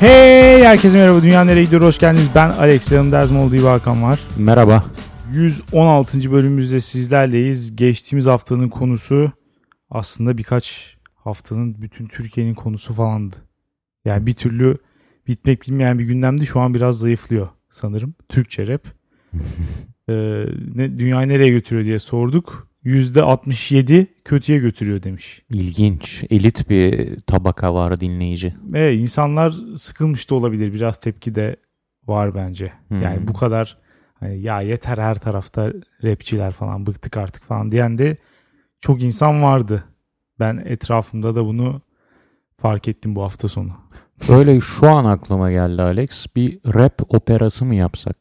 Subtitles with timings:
[0.00, 1.22] Hey herkese merhaba.
[1.22, 1.82] Dünya nereye gidiyor?
[1.82, 2.28] Hoş geldiniz.
[2.34, 2.92] Ben Alex.
[2.92, 4.20] Yanımda Erzmol diye Hakan var.
[4.38, 4.84] Merhaba.
[5.32, 6.32] 116.
[6.32, 7.76] bölümümüzde sizlerleyiz.
[7.76, 9.32] Geçtiğimiz haftanın konusu
[9.90, 13.36] aslında birkaç haftanın bütün Türkiye'nin konusu falandı.
[14.04, 14.78] Yani bir türlü
[15.26, 16.46] bitmek bilmeyen bir gündemdi.
[16.46, 18.14] Şu an biraz zayıflıyor sanırım.
[18.28, 18.86] Türkçe rap.
[20.08, 20.44] ee,
[20.74, 22.69] ne, dünyayı nereye götürüyor diye sorduk.
[22.84, 25.42] %67 kötüye götürüyor demiş.
[25.50, 26.24] İlginç.
[26.30, 28.54] Elit bir tabaka var dinleyici.
[28.62, 30.72] Ve insanlar sıkılmış da olabilir.
[30.72, 31.56] Biraz tepki de
[32.06, 32.72] var bence.
[32.88, 33.02] Hmm.
[33.02, 33.78] Yani bu kadar
[34.20, 35.72] hani ya yeter her tarafta
[36.04, 38.16] rapçiler falan bıktık artık falan diyen de
[38.80, 39.84] çok insan vardı.
[40.38, 41.82] Ben etrafımda da bunu
[42.58, 43.72] fark ettim bu hafta sonu.
[44.28, 46.26] Böyle şu an aklıma geldi Alex.
[46.36, 48.16] Bir rap operası mı yapsak?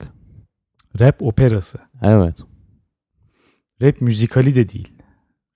[1.00, 1.80] Rap operası.
[2.02, 2.36] Evet.
[3.82, 4.94] Rap müzikali de değil.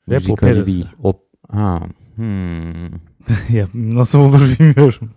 [0.10, 0.66] Rap Müzikali operası.
[0.66, 0.86] değil.
[1.04, 1.20] Op
[1.52, 1.82] ha.
[2.16, 2.86] Hmm.
[3.50, 5.10] ya nasıl olur bilmiyorum.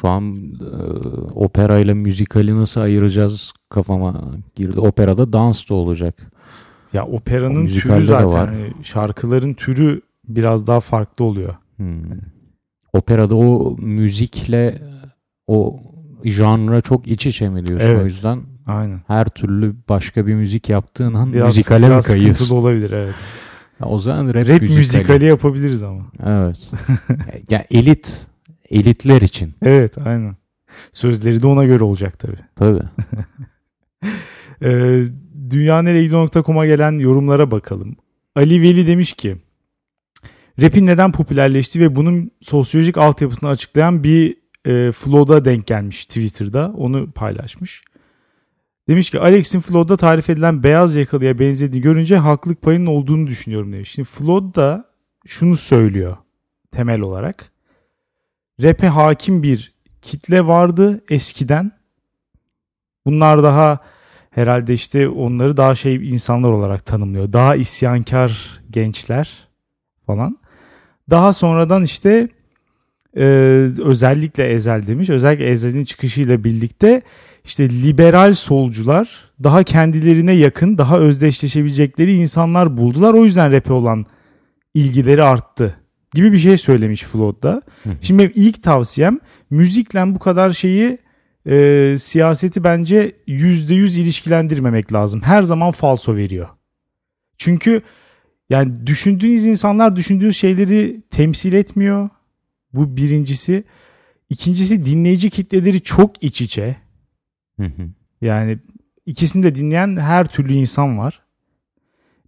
[0.00, 0.74] Şu an e,
[1.34, 4.80] opera ile müzikali nasıl ayıracağız kafama girdi.
[4.80, 6.32] Operada dans da olacak.
[6.92, 8.48] Ya operanın türü zaten var.
[8.48, 11.54] hani şarkıların türü biraz daha farklı oluyor.
[11.76, 12.02] Hmm.
[12.92, 14.82] Operada o müzikle
[15.46, 15.80] o
[16.24, 18.02] janra çok iç içe mi diyorsun Evet.
[18.02, 19.00] o yüzden Aynen.
[19.06, 22.32] her türlü başka bir müzik yaptığın an Biraz, müzikale mi biraz kayıyorsun?
[22.44, 23.14] sıkıntılı olabilir evet.
[23.80, 24.76] Ya o zaman rap, Rap müzikali.
[24.78, 26.02] müzikali yapabiliriz ama.
[26.26, 26.70] Evet.
[27.50, 28.26] ya elit.
[28.70, 29.54] Elitler için.
[29.62, 30.36] Evet aynen.
[30.92, 32.38] Sözleri de ona göre olacak tabii.
[32.56, 32.82] Tabii.
[34.64, 35.02] Ee,
[35.50, 37.96] dünyaneregidiyor.com'a gelen yorumlara bakalım.
[38.36, 39.36] Ali Veli demiş ki
[40.62, 46.72] rapin neden popülerleşti ve bunun sosyolojik altyapısını açıklayan bir e, flow'da denk gelmiş Twitter'da.
[46.76, 47.82] Onu paylaşmış.
[48.88, 53.90] Demiş ki Alex'in flow'da tarif edilen beyaz yakalıya benzediğini görünce haklılık payının olduğunu düşünüyorum demiş.
[53.90, 54.84] Şimdi flow'da
[55.26, 56.16] şunu söylüyor
[56.72, 57.52] temel olarak.
[58.62, 61.72] Rap'e hakim bir kitle vardı eskiden.
[63.06, 63.78] Bunlar daha
[64.30, 67.32] herhalde işte onları daha şey insanlar olarak tanımlıyor.
[67.32, 69.48] Daha isyankar gençler
[70.06, 70.38] falan.
[71.10, 72.28] Daha sonradan işte
[73.16, 73.24] e,
[73.82, 75.10] özellikle Ezel demiş.
[75.10, 77.02] Özellikle Ezel'in çıkışıyla birlikte
[77.44, 83.14] işte liberal solcular daha kendilerine yakın, daha özdeşleşebilecekleri insanlar buldular.
[83.14, 84.06] O yüzden rap'e olan
[84.74, 85.76] ilgileri arttı
[86.14, 87.62] gibi bir şey söylemiş Flood'da.
[88.00, 89.18] Şimdi benim ilk tavsiyem
[89.50, 90.98] müzikle bu kadar şeyi
[91.46, 95.20] e, siyaseti bence yüzde yüz ilişkilendirmemek lazım.
[95.24, 96.48] Her zaman falso veriyor.
[97.38, 97.82] Çünkü
[98.50, 102.08] yani düşündüğünüz insanlar düşündüğünüz şeyleri temsil etmiyor.
[102.74, 103.64] Bu birincisi.
[104.30, 106.76] İkincisi dinleyici kitleleri çok iç içe.
[107.56, 107.82] Hı hı.
[108.20, 108.58] Yani
[109.06, 111.22] ikisini de dinleyen her türlü insan var.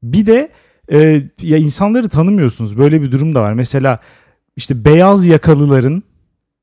[0.03, 0.51] Bir de
[0.93, 2.79] e, ya insanları tanımıyorsunuz.
[2.79, 3.53] Böyle bir durum da var.
[3.53, 4.01] Mesela
[4.57, 6.03] işte beyaz yakalıların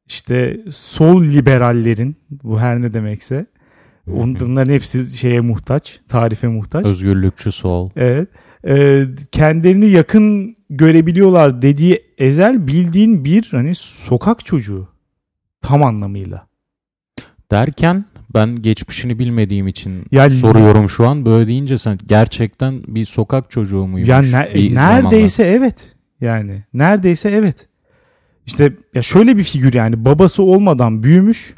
[0.07, 3.45] işte sol liberallerin bu her ne demekse
[4.13, 6.85] on- bunların hepsi şeye muhtaç, tarife muhtaç.
[6.85, 7.89] Özgürlükçü sol.
[7.95, 8.29] Evet.
[8.67, 14.87] E, kendilerini yakın görebiliyorlar dediği ezel bildiğin bir hani sokak çocuğu
[15.61, 16.47] tam anlamıyla.
[17.51, 21.25] Derken ben geçmişini bilmediğim için Ya- soruyorum şu an.
[21.25, 24.09] Böyle deyince sen gerçekten bir sokak çocuğu muymuş?
[24.09, 25.95] Ya ne- bir neredeyse evet.
[26.21, 27.67] Yani neredeyse evet.
[28.45, 31.55] İşte ya şöyle bir figür yani babası olmadan büyümüş.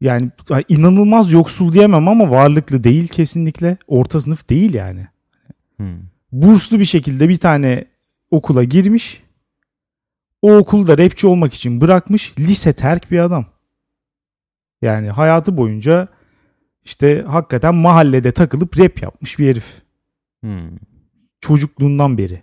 [0.00, 0.30] Yani
[0.68, 3.76] inanılmaz yoksul diyemem ama varlıklı değil kesinlikle.
[3.86, 5.06] Orta sınıf değil yani.
[5.80, 6.13] zamanlar?
[6.34, 7.84] Burslu bir şekilde bir tane
[8.30, 9.22] okula girmiş.
[10.42, 12.38] O okulda rapçi olmak için bırakmış.
[12.38, 13.46] Lise terk bir adam.
[14.82, 16.08] Yani hayatı boyunca
[16.84, 19.82] işte hakikaten mahallede takılıp rap yapmış bir herif.
[20.44, 20.70] Hı.
[21.40, 22.42] çocukluğundan beri.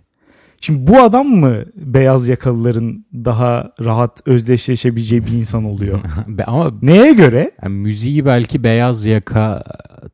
[0.64, 6.00] Şimdi bu adam mı beyaz yakalıların daha rahat özdeşleşebileceği bir insan oluyor?
[6.46, 7.50] Ama Neye göre?
[7.62, 9.64] yani müziği belki beyaz yaka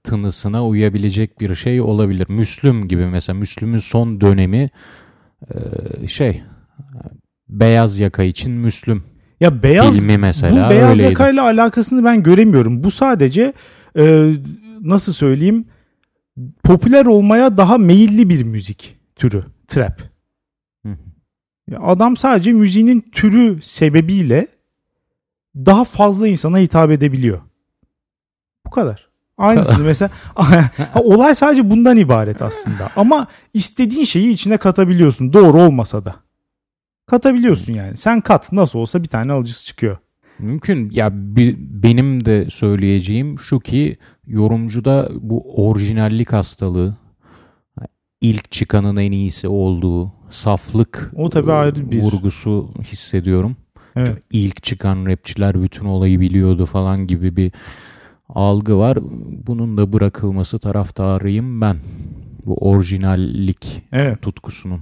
[0.04, 2.26] tınısına uyabilecek bir şey olabilir.
[2.30, 4.70] Müslüm gibi mesela Müslüm'ün son dönemi
[5.50, 6.42] e, şey
[7.48, 9.02] beyaz yaka için Müslüm
[9.40, 11.04] Ya beyaz filmi mesela bu beyaz öyleydi.
[11.10, 12.84] yakayla alakasını ben göremiyorum.
[12.84, 13.52] Bu sadece
[13.98, 14.32] e,
[14.80, 15.64] nasıl söyleyeyim
[16.64, 19.44] popüler olmaya daha meyilli bir müzik türü.
[19.68, 20.17] Trap.
[21.76, 24.46] Adam sadece müziğinin türü sebebiyle
[25.56, 27.40] daha fazla insana hitap edebiliyor.
[28.66, 29.08] Bu kadar.
[29.38, 30.10] Aynısını mesela
[30.94, 32.90] olay sadece bundan ibaret aslında.
[32.96, 35.32] Ama istediğin şeyi içine katabiliyorsun.
[35.32, 36.14] Doğru olmasa da.
[37.06, 37.96] Katabiliyorsun yani.
[37.96, 39.98] Sen kat nasıl olsa bir tane alıcısı çıkıyor.
[40.38, 40.90] Mümkün.
[40.90, 46.96] Ya bi- benim de söyleyeceğim şu ki yorumcuda bu orijinallik hastalığı
[48.20, 53.56] ilk çıkanın en iyisi olduğu saflık O tabii ayrı bir- vurgusu hissediyorum.
[53.96, 54.16] Evet.
[54.30, 57.52] İlk çıkan rapçiler bütün olayı biliyordu falan gibi bir
[58.28, 58.98] algı var.
[59.46, 61.76] Bunun da bırakılması taraftarıyım ben.
[62.46, 64.22] Bu orijinallik Evet.
[64.22, 64.80] tutkusunun.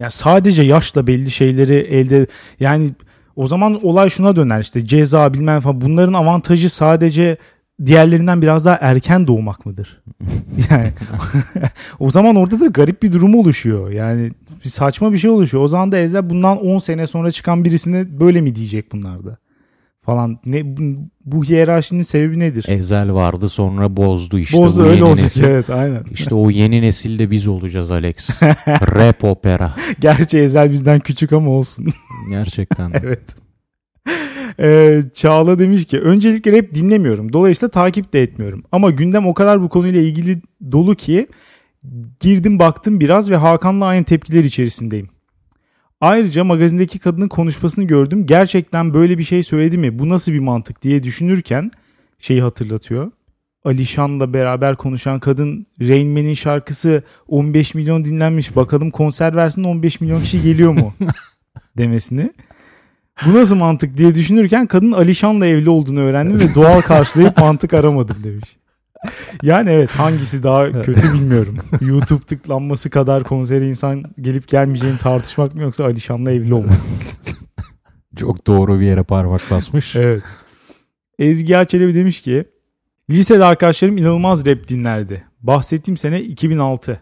[0.00, 2.26] Yani sadece yaşla belli şeyleri elde
[2.60, 2.90] yani
[3.36, 7.36] o zaman olay şuna döner işte ceza bilmem falan bunların avantajı sadece
[7.86, 10.02] diğerlerinden biraz daha erken doğmak mıdır?
[10.70, 10.92] Yani
[11.98, 13.90] o zaman orada da garip bir durum oluşuyor.
[13.90, 14.30] Yani
[14.64, 15.64] bir saçma bir şey oluşuyor.
[15.64, 19.38] O zaman da Ezel bundan 10 sene sonra çıkan birisine böyle mi diyecek bunlar da?
[20.02, 20.82] Falan ne bu,
[21.24, 22.64] bu hiyerarşinin sebebi nedir?
[22.68, 24.58] Ezel vardı sonra bozdu işte.
[24.58, 25.44] Bozdu bu öyle yeni olacak nesil.
[25.44, 26.04] evet aynen.
[26.10, 28.42] İşte o yeni nesilde biz olacağız Alex.
[28.68, 29.74] Rap opera.
[30.00, 31.86] Gerçi Ezel bizden küçük ama olsun.
[32.30, 32.92] Gerçekten.
[33.02, 33.34] Evet.
[34.60, 37.32] Ee, Çağla demiş ki öncelikle rap dinlemiyorum.
[37.32, 38.64] Dolayısıyla takip de etmiyorum.
[38.72, 40.42] Ama gündem o kadar bu konuyla ilgili
[40.72, 41.26] dolu ki
[42.20, 45.08] girdim baktım biraz ve Hakan'la aynı tepkiler içerisindeyim.
[46.00, 48.26] Ayrıca magazindeki kadının konuşmasını gördüm.
[48.26, 49.98] Gerçekten böyle bir şey söyledi mi?
[49.98, 51.70] Bu nasıl bir mantık diye düşünürken
[52.18, 53.12] şeyi hatırlatıyor.
[53.64, 58.56] Alişan'la beraber konuşan kadın Rain Man'in şarkısı 15 milyon dinlenmiş.
[58.56, 60.94] Bakalım konser versin 15 milyon kişi geliyor mu?
[61.78, 62.30] demesini.
[63.26, 68.16] Bu nasıl mantık diye düşünürken kadın Alişan'la evli olduğunu öğrendim ve doğal karşılayıp mantık aramadım
[68.24, 68.56] demiş.
[69.42, 71.56] Yani evet hangisi daha kötü bilmiyorum.
[71.80, 76.76] YouTube tıklanması kadar konsere insan gelip gelmeyeceğini tartışmak mı yoksa Alişan'la evli olmak mı?
[78.16, 79.96] Çok doğru bir yere parmak basmış.
[79.96, 80.22] Evet.
[81.18, 82.44] Ezgi Açelebi demiş ki
[83.10, 85.24] lisede arkadaşlarım inanılmaz rap dinlerdi.
[85.40, 87.00] Bahsettiğim sene 2006.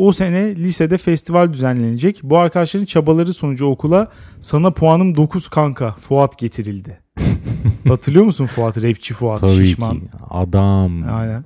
[0.00, 2.20] O sene lisede festival düzenlenecek.
[2.22, 4.08] Bu arkadaşların çabaları sonucu okula
[4.40, 7.00] sana puanım 9 kanka Fuat getirildi.
[7.88, 8.82] Hatırlıyor musun Fuat?
[8.82, 9.40] Rapçi Fuat.
[9.40, 10.00] Tabii şişman.
[10.00, 10.06] ki.
[10.30, 11.02] Adam.
[11.12, 11.44] Aynen.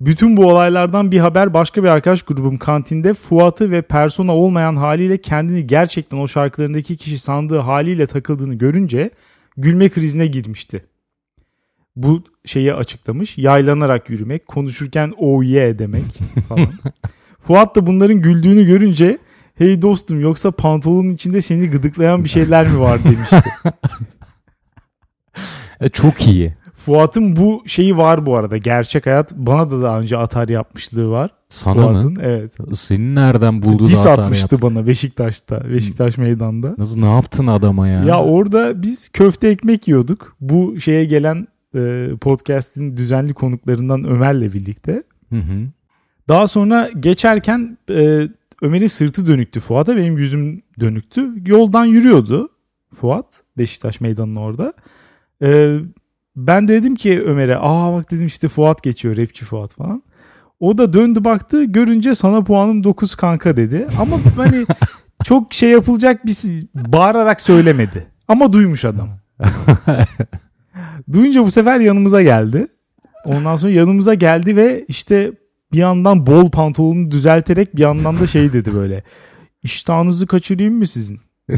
[0.00, 5.20] Bütün bu olaylardan bir haber başka bir arkadaş grubum kantinde Fuat'ı ve persona olmayan haliyle
[5.20, 9.10] kendini gerçekten o şarkılarındaki kişi sandığı haliyle takıldığını görünce
[9.56, 10.84] gülme krizine girmişti.
[11.96, 13.38] Bu şeyi açıklamış.
[13.38, 16.04] Yaylanarak yürümek, konuşurken oh yeah demek
[16.48, 16.72] falan.
[17.46, 19.18] Fuat da bunların güldüğünü görünce
[19.54, 23.42] hey dostum yoksa pantolonun içinde seni gıdıklayan bir şeyler mi var demişti.
[25.80, 26.54] E, çok iyi.
[26.74, 28.56] Fuat'ın bu şeyi var bu arada.
[28.56, 31.30] Gerçek hayat bana da daha önce atar yapmışlığı var.
[31.48, 31.92] Sana mı?
[31.92, 32.52] Fuat'ın evet.
[32.74, 34.62] Senin nereden buldu Dis atmıştı yaptı?
[34.62, 35.70] bana Beşiktaş'ta.
[35.70, 36.74] Beşiktaş meydanda.
[36.78, 38.04] Nasıl ne yaptın adama ya?
[38.04, 40.36] Ya orada biz köfte ekmek yiyorduk.
[40.40, 45.02] Bu şeye gelen e, podcast'in düzenli konuklarından Ömer'le birlikte.
[45.30, 45.66] Hı hı.
[46.28, 48.28] Daha sonra geçerken e,
[48.62, 49.96] Ömer'in sırtı dönüktü Fuat'a.
[49.96, 51.30] Benim yüzüm dönüktü.
[51.46, 52.48] Yoldan yürüyordu
[52.94, 53.42] Fuat.
[53.58, 54.72] Beşiktaş meydanının orada.
[55.42, 55.78] E,
[56.36, 60.02] ben de dedim ki Ömer'e aa bak dedim işte Fuat geçiyor rapçi Fuat falan.
[60.60, 63.86] O da döndü baktı görünce sana puanım 9 kanka dedi.
[63.98, 64.66] Ama hani
[65.24, 66.36] çok şey yapılacak bir
[66.74, 68.06] bağırarak söylemedi.
[68.28, 69.08] Ama duymuş adam.
[71.12, 72.66] Duyunca bu sefer yanımıza geldi.
[73.24, 75.32] Ondan sonra yanımıza geldi ve işte
[75.76, 79.02] bir yandan bol pantolonunu düzelterek bir yandan da şey dedi böyle.
[79.62, 81.20] İştahınızı kaçırayım mı sizin?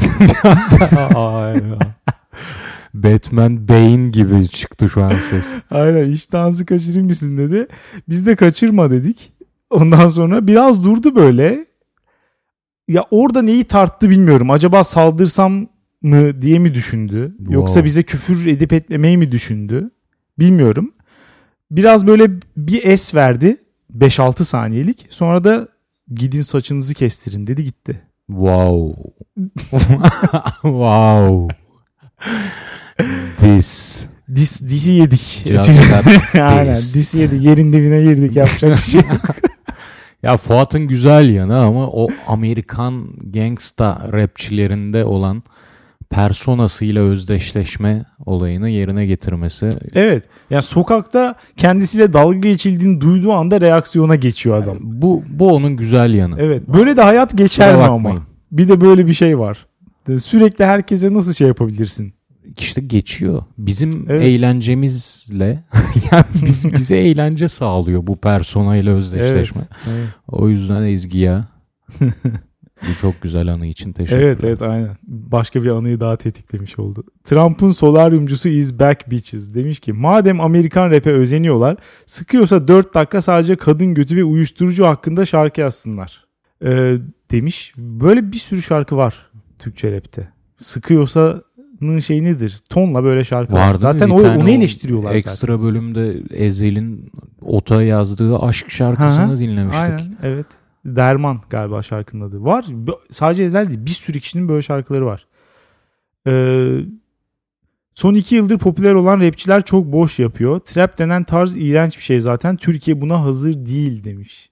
[2.95, 5.47] Batman Bane gibi çıktı şu an ses.
[5.71, 7.67] Aynen iştahınızı kaçırayım mı sizin dedi.
[8.09, 9.33] Biz de kaçırma dedik.
[9.71, 11.67] Ondan sonra biraz durdu böyle.
[12.89, 14.51] Ya orada neyi tarttı bilmiyorum.
[14.51, 15.67] Acaba saldırsam
[16.03, 17.37] mı diye mi düşündü?
[17.51, 17.85] Yoksa Wow.
[17.85, 19.91] bize küfür edip etmemeyi mi düşündü?
[20.39, 20.93] Bilmiyorum.
[21.71, 23.57] Biraz böyle bir es verdi.
[23.97, 25.07] 5-6 saniyelik.
[25.11, 25.69] Sonra da
[26.15, 28.03] gidin saçınızı kestirin dedi gitti.
[28.27, 29.03] Wow.
[30.63, 31.55] wow.
[33.39, 34.01] This.
[34.35, 35.45] Dis, disi yedik.
[36.35, 37.45] Aynen disi yedik.
[37.45, 39.21] Yerin dibine girdik yapacak bir şey yok.
[40.23, 45.43] Ya Fuat'ın güzel yanı ama o Amerikan gangsta rapçilerinde olan
[46.11, 49.69] personasıyla özdeşleşme olayını yerine getirmesi.
[49.95, 50.25] Evet.
[50.51, 54.77] Yani sokakta kendisiyle dalga geçildiğini duyduğu anda reaksiyona geçiyor adam.
[54.81, 56.37] Bu bu onun güzel yanı.
[56.39, 56.69] Evet.
[56.69, 58.15] Böyle de hayat geçer mi ama?
[58.53, 59.67] Bir de böyle bir şey var.
[60.19, 62.13] Sürekli herkese nasıl şey yapabilirsin?
[62.59, 63.43] İşte geçiyor.
[63.59, 64.27] Bizim Evet.
[64.27, 65.65] eğlencemizle
[66.13, 69.63] yani biz, bize eğlence sağlıyor bu personayla özdeşleşme.
[69.91, 70.09] Evet.
[70.29, 71.41] O yüzden Ezgi'ye
[72.83, 74.97] bu çok güzel anı için teşekkür Evet evet aynen.
[75.07, 77.05] Başka bir anıyı daha tetiklemiş oldu.
[77.25, 79.55] Trump'ın solaryumcusu is back bitches.
[79.55, 85.27] Demiş ki madem Amerikan rap'e özeniyorlar sıkıyorsa 4 dakika sadece kadın götü ve uyuşturucu hakkında
[85.27, 86.25] şarkı yazsınlar.
[86.65, 86.97] Ee,
[87.31, 87.73] demiş.
[87.77, 90.29] Böyle bir sürü şarkı var Türkçe rap'te.
[90.61, 92.61] Sıkıyorsa'nın şey nedir?
[92.71, 93.75] Tonla böyle şarkı var.
[93.75, 95.63] Zaten o, onu eleştiriyorlar Ekstra zaten.
[95.63, 99.83] bölümde Ezel'in Ota yazdığı aşk şarkısını Hı dinlemiştik.
[99.85, 100.47] Aynen evet.
[100.85, 102.45] Derman galiba şarkının adı.
[102.45, 102.67] Var.
[103.11, 103.87] Sadece Ezel değil.
[103.87, 105.27] Bir sürü kişinin böyle şarkıları var.
[106.27, 106.81] Ee,
[107.99, 110.61] Son iki yıldır popüler olan rapçiler çok boş yapıyor.
[110.61, 112.57] Trap denen tarz iğrenç bir şey zaten.
[112.57, 114.51] Türkiye buna hazır değil demiş.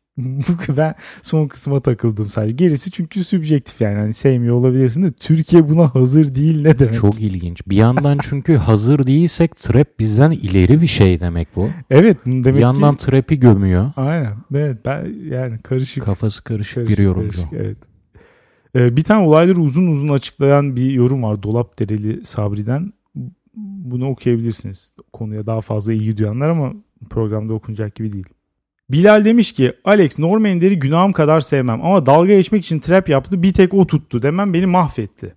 [0.77, 2.55] Ben son kısma takıldım sadece.
[2.55, 3.97] Gerisi çünkü sübjektif yani.
[3.97, 6.95] Hani sevmiyor olabilirsin de Türkiye buna hazır değil ne demek?
[6.95, 7.63] Çok ilginç.
[7.67, 11.69] Bir yandan çünkü hazır değilsek trap bizden ileri bir şey demek bu.
[11.91, 13.07] Evet demek bir yandan ki...
[13.07, 13.93] trap'i gömüyor.
[13.97, 14.35] Aynen.
[14.55, 16.05] Evet ben yani karışık.
[16.05, 17.37] Kafası karışık, karışık bir yorumcu.
[17.37, 17.79] karışık, evet.
[18.77, 22.93] Ee, bir tane olayları uzun uzun açıklayan bir yorum var Dolap Dereli Sabri'den.
[23.55, 24.93] Bunu okuyabilirsiniz.
[25.13, 26.73] Konuya daha fazla ilgi duyanlar ama
[27.11, 28.27] programda okunacak gibi değil.
[28.91, 33.43] Bilal demiş ki Alex Norm Ender'i günahım kadar sevmem ama dalga geçmek için trap yaptı
[33.43, 35.35] bir tek o tuttu demem beni mahvetti.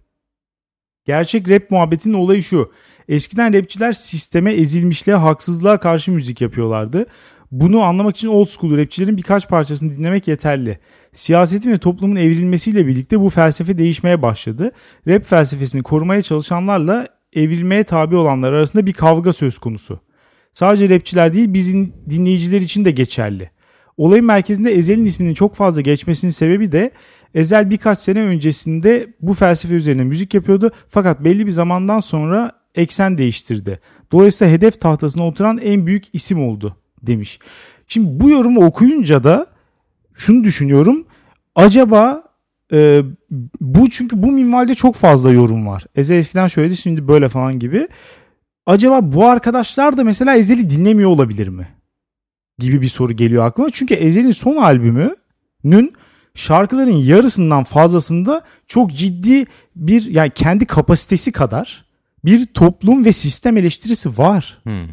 [1.06, 2.72] Gerçek rap muhabbetinin olayı şu.
[3.08, 7.06] Eskiden rapçiler sisteme, ezilmişliğe, haksızlığa karşı müzik yapıyorlardı.
[7.52, 10.80] Bunu anlamak için old school rapçilerin birkaç parçasını dinlemek yeterli.
[11.14, 14.72] Siyasetin ve toplumun evrilmesiyle birlikte bu felsefe değişmeye başladı.
[15.08, 20.00] Rap felsefesini korumaya çalışanlarla evrilmeye tabi olanlar arasında bir kavga söz konusu.
[20.54, 23.52] Sadece rapçiler değil bizim dinleyiciler için de geçerli.
[23.98, 26.92] Olayın merkezinde Ezel'in isminin çok fazla geçmesinin sebebi de
[27.36, 33.18] Ezel birkaç sene öncesinde bu felsefe üzerine müzik yapıyordu fakat belli bir zamandan sonra eksen
[33.18, 33.80] değiştirdi.
[34.12, 37.40] Dolayısıyla hedef tahtasına oturan en büyük isim oldu demiş.
[37.88, 39.48] Şimdi bu yorumu okuyunca da
[40.14, 41.06] şunu düşünüyorum.
[41.56, 42.24] Acaba
[42.74, 43.02] e,
[43.62, 45.86] bu çünkü bu minvalde çok fazla yorum var.
[45.96, 47.88] Ezel eskiden şöyleydi şimdi böyle falan gibi.
[48.70, 51.68] Acaba bu arkadaşlar da mesela Ezel'i dinlemiyor olabilir mi?
[52.60, 53.70] Gibi bir soru geliyor aklıma.
[53.70, 55.94] Çünkü Ezel'in son albümünün
[56.36, 59.46] şarkıların yarısından fazlasında çok ciddi
[59.76, 61.86] bir yani kendi kapasitesi kadar
[62.26, 64.62] bir toplum ve sistem eleştirisi var.
[64.64, 64.88] Hmm.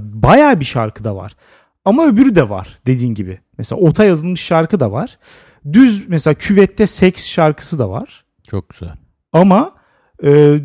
[0.00, 1.36] Bayağı bir şarkı da var.
[1.84, 3.40] Ama öbürü de var dediğin gibi.
[3.58, 5.18] Mesela ota yazılmış şarkı da var.
[5.72, 8.24] Düz mesela küvette seks şarkısı da var.
[8.50, 8.92] Çok güzel.
[9.32, 9.74] Ama
[10.24, 10.60] e,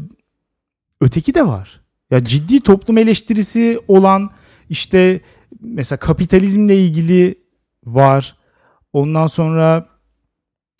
[1.01, 1.86] öteki de var.
[2.11, 4.29] Ya ciddi toplum eleştirisi olan
[4.69, 5.21] işte
[5.61, 7.35] mesela kapitalizmle ilgili
[7.85, 8.35] var.
[8.93, 9.87] Ondan sonra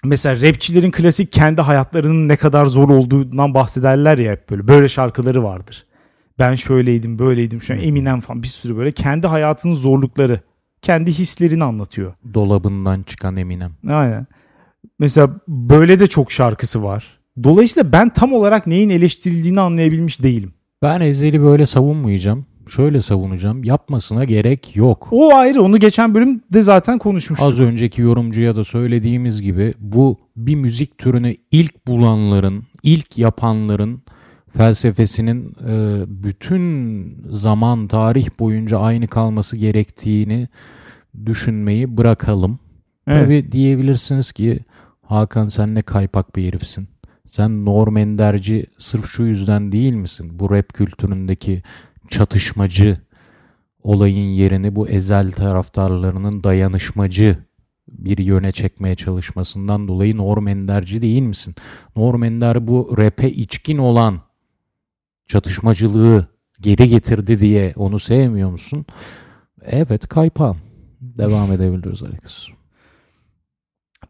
[0.03, 4.67] mesela rapçilerin klasik kendi hayatlarının ne kadar zor olduğundan bahsederler ya hep böyle.
[4.67, 5.86] Böyle şarkıları vardır.
[6.39, 7.62] Ben şöyleydim, böyleydim.
[7.62, 10.41] Şu an Eminem falan bir sürü böyle kendi hayatının zorlukları,
[10.81, 12.13] kendi hislerini anlatıyor.
[12.34, 13.72] Dolabından çıkan Eminem.
[13.89, 14.27] Aynen.
[15.00, 17.19] Mesela böyle de çok şarkısı var.
[17.43, 20.53] Dolayısıyla ben tam olarak neyin eleştirildiğini anlayabilmiş değilim.
[20.81, 22.46] Ben Ezel'i böyle savunmayacağım.
[22.69, 23.63] Şöyle savunacağım.
[23.63, 25.07] Yapmasına gerek yok.
[25.12, 25.62] O ayrı.
[25.62, 27.48] Onu geçen bölümde zaten konuşmuştuk.
[27.48, 34.01] Az önceki yorumcuya da söylediğimiz gibi bu bir müzik türünü ilk bulanların, ilk yapanların
[34.57, 40.48] felsefesinin e, bütün zaman, tarih boyunca aynı kalması gerektiğini
[41.25, 42.60] düşünmeyi bırakalım.
[43.07, 43.24] Evet.
[43.24, 44.60] Tabii diyebilirsiniz ki
[45.01, 46.88] Hakan sen ne kaypak bir herifsin.
[47.31, 50.39] Sen Norm Ender'ci sırf şu yüzden değil misin?
[50.39, 51.63] Bu rap kültüründeki
[52.10, 53.01] çatışmacı
[53.84, 57.38] olayın yerini bu ezel taraftarlarının dayanışmacı
[57.88, 61.55] bir yöne çekmeye çalışmasından dolayı Norm Ender'ci değil misin?
[61.96, 64.22] Norm Ender bu rap'e içkin olan
[65.27, 66.27] çatışmacılığı
[66.62, 68.86] geri getirdi diye onu sevmiyor musun?
[69.62, 70.57] Evet kaypağım.
[71.01, 72.48] Devam edebiliriz Alex.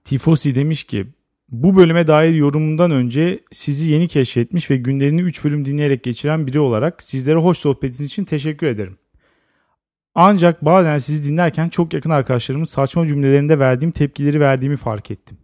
[0.03, 1.07] Tifosi demiş ki
[1.49, 6.59] bu bölüme dair yorumundan önce sizi yeni keşfetmiş ve günlerini 3 bölüm dinleyerek geçiren biri
[6.59, 8.97] olarak sizlere hoş sohbetiniz için teşekkür ederim.
[10.15, 15.37] Ancak bazen sizi dinlerken çok yakın arkadaşlarımın saçma cümlelerinde verdiğim tepkileri verdiğimi fark ettim.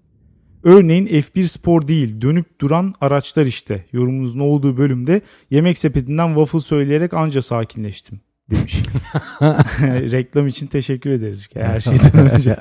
[0.64, 7.14] Örneğin F1 spor değil dönüp duran araçlar işte yorumunuzun olduğu bölümde yemek sepetinden waffle söyleyerek
[7.14, 8.76] anca sakinleştim demiş.
[9.82, 12.58] Reklam için teşekkür ederiz her şeyden önce.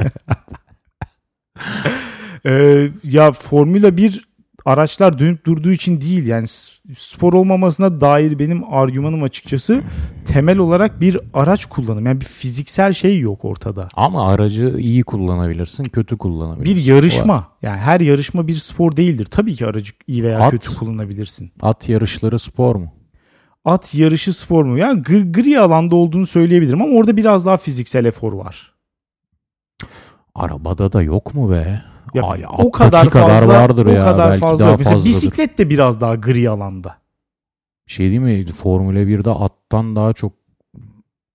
[2.47, 4.33] Ee, ya Formula 1
[4.65, 6.47] araçlar dönüp durduğu için değil yani
[6.97, 9.83] spor olmamasına dair benim argümanım açıkçası
[10.27, 12.07] temel olarak bir araç kullanım.
[12.07, 13.89] Yani bir fiziksel şey yok ortada.
[13.95, 16.77] Ama aracı iyi kullanabilirsin, kötü kullanabilirsin.
[16.77, 17.49] Bir yarışma.
[17.63, 19.27] Yani her yarışma bir spor değildir.
[19.31, 20.51] Tabii ki aracı iyi veya At.
[20.51, 21.53] kötü kullanabilirsin.
[21.61, 22.93] At yarışları spor mu?
[23.65, 24.79] At yarışı spor mu?
[24.79, 28.73] Yani gri, gri alanda olduğunu söyleyebilirim ama orada biraz daha fiziksel efor var.
[30.35, 31.83] Arabada da yok mu be?
[32.15, 34.05] Ya, Ay, o kadar fazla vardır o ya.
[34.05, 34.65] kadar Belki fazla.
[34.67, 35.09] daha Mesela fazladır.
[35.09, 36.97] bisiklet de biraz daha gri alanda.
[37.89, 38.45] Bir şey değil mi?
[38.45, 40.33] Formula 1'de attan daha çok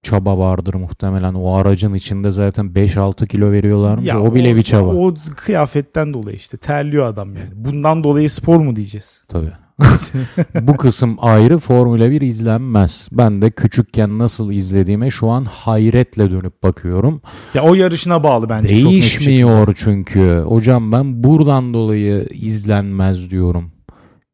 [0.03, 1.33] çaba vardır muhtemelen.
[1.33, 4.13] O aracın içinde zaten 5-6 kilo veriyorlarmış.
[4.13, 4.89] o bile bir çaba.
[4.89, 7.49] O kıyafetten dolayı işte terliyor adam yani.
[7.55, 9.23] Bundan dolayı spor mu diyeceğiz?
[9.27, 9.51] Tabii.
[10.61, 13.07] Bu kısım ayrı Formula 1 izlenmez.
[13.11, 17.21] Ben de küçükken nasıl izlediğime şu an hayretle dönüp bakıyorum.
[17.53, 18.81] Ya o yarışına bağlı bence.
[18.81, 18.91] çok.
[18.91, 20.43] Değişmiyor çünkü.
[20.47, 23.71] Hocam ben buradan dolayı izlenmez diyorum.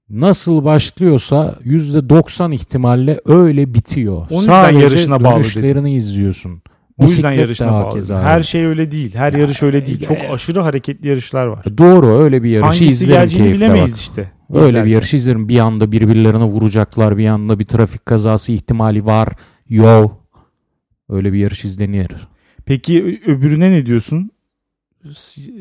[0.09, 4.27] nasıl başlıyorsa %90 ihtimalle öyle bitiyor.
[4.29, 6.62] O yüzden Sadece yarışına bağlı dönüşlerini izliyorsun.
[6.97, 8.23] O yüzden Bisiklet yarışına bağlı.
[8.23, 9.15] Her şey öyle değil.
[9.15, 10.01] Her yarış öyle değil.
[10.07, 11.65] Çok ya- aşırı hareketli yarışlar var.
[11.77, 14.00] Doğru öyle bir yarışı Hangisi izlerim geleceğini bilemeyiz bak.
[14.01, 14.31] işte.
[14.55, 14.86] Öyle izlerken.
[14.86, 15.50] bir yarış izlerim.
[15.50, 17.17] Bir anda birbirlerine vuracaklar.
[17.17, 19.29] Bir anda bir trafik kazası ihtimali var.
[19.69, 20.10] Yo.
[21.10, 22.12] Öyle bir yarış izlenir.
[22.65, 24.31] Peki öbürüne ne diyorsun?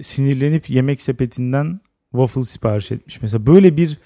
[0.02, 1.80] Sinirlenip yemek sepetinden
[2.10, 3.22] waffle sipariş etmiş.
[3.22, 3.98] Mesela böyle bir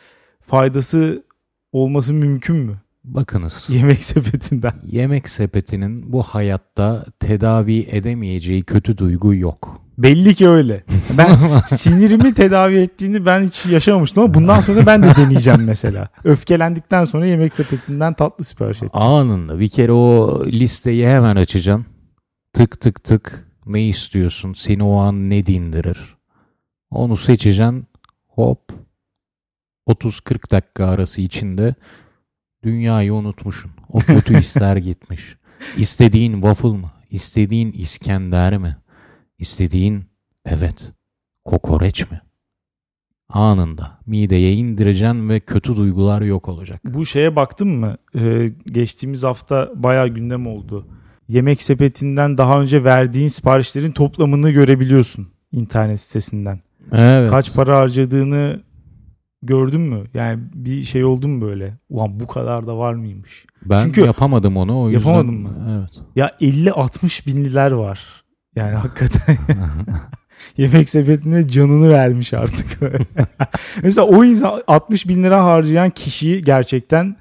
[0.46, 1.24] faydası
[1.72, 2.76] olması mümkün mü?
[3.04, 3.66] Bakınız.
[3.70, 4.74] Yemek sepetinden.
[4.86, 9.85] Yemek sepetinin bu hayatta tedavi edemeyeceği kötü duygu yok.
[9.98, 10.84] Belli ki öyle.
[11.18, 16.08] Ben sinirimi tedavi ettiğini ben hiç yaşamamıştım ama bundan sonra ben de deneyeceğim mesela.
[16.24, 18.90] Öfkelendikten sonra yemek sepetinden tatlı sipariş et.
[18.92, 21.86] Anında bir kere o listeyi hemen açacaksın.
[22.52, 24.52] Tık tık tık ne istiyorsun?
[24.52, 26.16] Seni o an ne dindirir?
[26.90, 27.86] Onu seçeceksin.
[28.28, 28.72] Hop
[29.88, 31.74] 30-40 dakika arası içinde
[32.62, 33.70] dünyayı unutmuşsun.
[33.92, 35.36] O kötü hisler gitmiş.
[35.76, 36.90] İstediğin waffle mı?
[37.10, 38.76] İstediğin İskender mi?
[39.38, 40.04] İstediğin
[40.46, 40.92] evet
[41.44, 42.20] kokoreç mi?
[43.28, 46.80] Anında mideye indireceksin ve kötü duygular yok olacak.
[46.84, 47.96] Bu şeye baktın mı?
[48.18, 50.86] Ee, geçtiğimiz hafta bayağı gündem oldu.
[51.28, 56.60] Yemek sepetinden daha önce verdiğin siparişlerin toplamını görebiliyorsun internet sitesinden.
[56.92, 57.30] Evet.
[57.30, 58.60] Kaç para harcadığını
[59.42, 60.04] gördün mü?
[60.14, 61.74] Yani bir şey oldu mu böyle?
[61.88, 63.46] Ulan bu kadar da var mıymış?
[63.64, 65.08] Ben Çünkü- yapamadım onu o yüzden.
[65.10, 65.78] Yapamadın mı?
[65.78, 65.90] Evet.
[66.16, 68.24] Ya 50-60 binliler var.
[68.56, 69.36] Yani hakikaten
[70.56, 72.78] yemek sepetine canını vermiş artık.
[73.82, 77.16] Mesela o insan 60 bin lira harcayan kişiyi gerçekten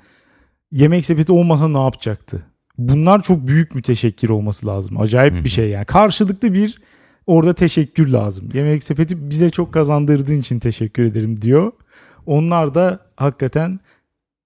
[0.72, 2.46] yemek sepeti olmasa ne yapacaktı?
[2.78, 5.02] Bunlar çok büyük müteşekkir olması lazım.
[5.02, 5.86] Acayip bir şey yani.
[5.86, 6.76] Karşılıklı bir
[7.28, 8.50] orada teşekkür lazım.
[8.54, 11.72] Yemek sepeti bize çok kazandırdığın için teşekkür ederim diyor.
[12.26, 13.80] Onlar da hakikaten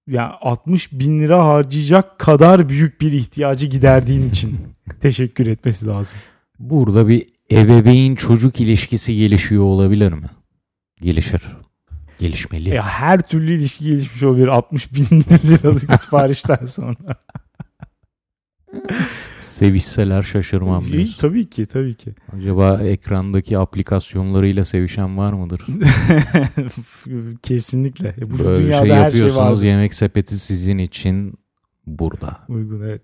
[0.08, 4.60] ya 60 bin lira harcayacak kadar büyük bir ihtiyacı giderdiğin için
[5.02, 6.18] teşekkür etmesi lazım.
[6.60, 10.28] Burada bir ebeveyn çocuk ilişkisi gelişiyor olabilir mi?
[11.02, 11.42] Gelişir.
[12.20, 12.70] Gelişmeli.
[12.70, 15.06] Ya her türlü ilişki gelişmiş olabilir 60 bin
[15.48, 17.16] liralık siparişten sonra.
[19.40, 21.16] Sevişseler şaşırmam diyorsun.
[21.20, 22.14] tabii ki tabii ki.
[22.38, 25.62] Acaba ekrandaki aplikasyonlarıyla sevişen var mıdır?
[27.44, 28.16] Kesinlikle.
[28.22, 29.62] Bu Böyle dünyada şey her şey var.
[29.62, 31.34] yemek sepeti sizin için
[31.88, 32.40] burada.
[32.50, 33.02] Uygun evet.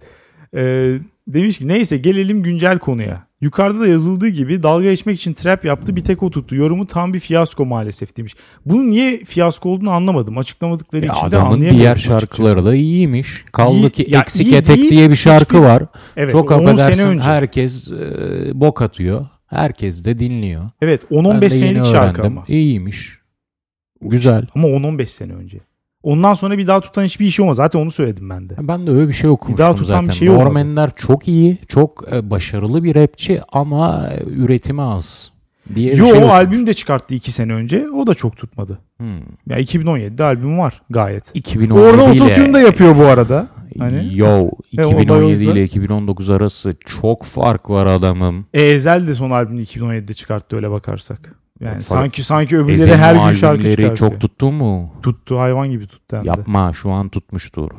[0.55, 3.24] Ee, demiş ki neyse gelelim güncel konuya.
[3.41, 6.55] Yukarıda da yazıldığı gibi dalga geçmek için trap yaptı bir tek o tuttu.
[6.55, 8.35] Yorumu tam bir fiyasko maalesef demiş.
[8.65, 10.37] Bunun niye fiyasko olduğunu anlamadım.
[10.37, 12.19] Açıklamadıkları Ya için de adamın anlayamadım diğer açıkçası.
[12.19, 13.45] şarkıları da iyiymiş.
[13.51, 15.83] Kaldı ki ya Eksik iyi Etek değil, diye bir şarkı hiçbir- var.
[16.17, 17.95] Evet, Çok 10 affedersin herkes e,
[18.53, 19.27] bok atıyor.
[19.47, 20.69] Herkes de dinliyor.
[20.81, 22.43] Evet Ben de 10-15 yeni senelik şarkı ama.
[22.47, 23.19] İyiymiş.
[24.01, 24.47] Güzel.
[24.55, 25.59] Ama 10-15 sene önce.
[26.05, 27.57] Ondan sonra bir daha tutan hiçbir işi olmaz.
[27.57, 28.55] Zaten onu söyledim ben de.
[28.59, 30.07] Ben de öyle bir şey okumuştum daha tutan zaten.
[30.07, 30.45] bir şey olmadı.
[30.45, 35.31] Normanler çok iyi, çok e, başarılı bir rapçi ama e, üretimi az.
[35.75, 37.89] Diye bir Yo şey o albüm de çıkarttı 2 sene önce.
[37.89, 38.79] O da çok tutmadı.
[38.97, 39.17] Hmm.
[39.49, 41.31] Ya 2017'de albüm var gayet.
[41.33, 43.47] 2017 Orada ototune da yapıyor bu arada.
[43.79, 44.17] Hani?
[44.17, 44.27] Yo
[44.77, 48.45] E, o da 2017 oysa- ile 2019 arası çok fark var adamım.
[48.53, 51.35] E, Ezel de son albümünü 2017'de çıkarttı öyle bakarsak.
[51.59, 53.95] Yani Fark- sanki sanki öbürleri her gün şarkı çıkartıyor.
[53.97, 54.93] çok tuttu mu?
[55.03, 56.27] tuttu hayvan gibi tuttu hem de.
[56.27, 57.71] Yapma şu an tutmuştur.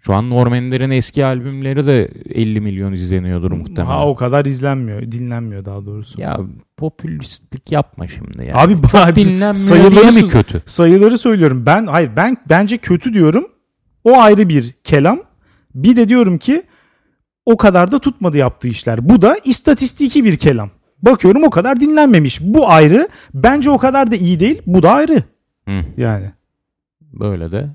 [0.00, 2.04] Şu an Normanlerin eski albümleri de
[2.34, 3.86] 50 milyon izleniyordur muhtemelen.
[3.86, 6.20] Ha o kadar izlenmiyor, dinlenmiyor daha doğrusu.
[6.20, 6.38] Ya
[6.76, 8.56] popülistlik yapma şimdi ya.
[8.56, 10.62] Abi çok ba- dinlenmiyor sayıları diye mi kötü?
[10.66, 11.66] Sayıları söylüyorum.
[11.66, 13.46] Ben hayır ben bence kötü diyorum.
[14.04, 15.20] O ayrı bir kelam.
[15.74, 16.62] Bir de diyorum ki
[17.46, 19.08] o kadar da tutmadı yaptığı işler.
[19.08, 20.70] Bu da istatistiki bir kelam.
[21.02, 22.40] Bakıyorum o kadar dinlenmemiş.
[22.40, 23.08] Bu ayrı.
[23.34, 24.62] Bence o kadar da iyi değil.
[24.66, 25.22] Bu da ayrı.
[25.68, 25.80] Hı.
[25.96, 26.30] Yani.
[27.12, 27.66] Böyle de.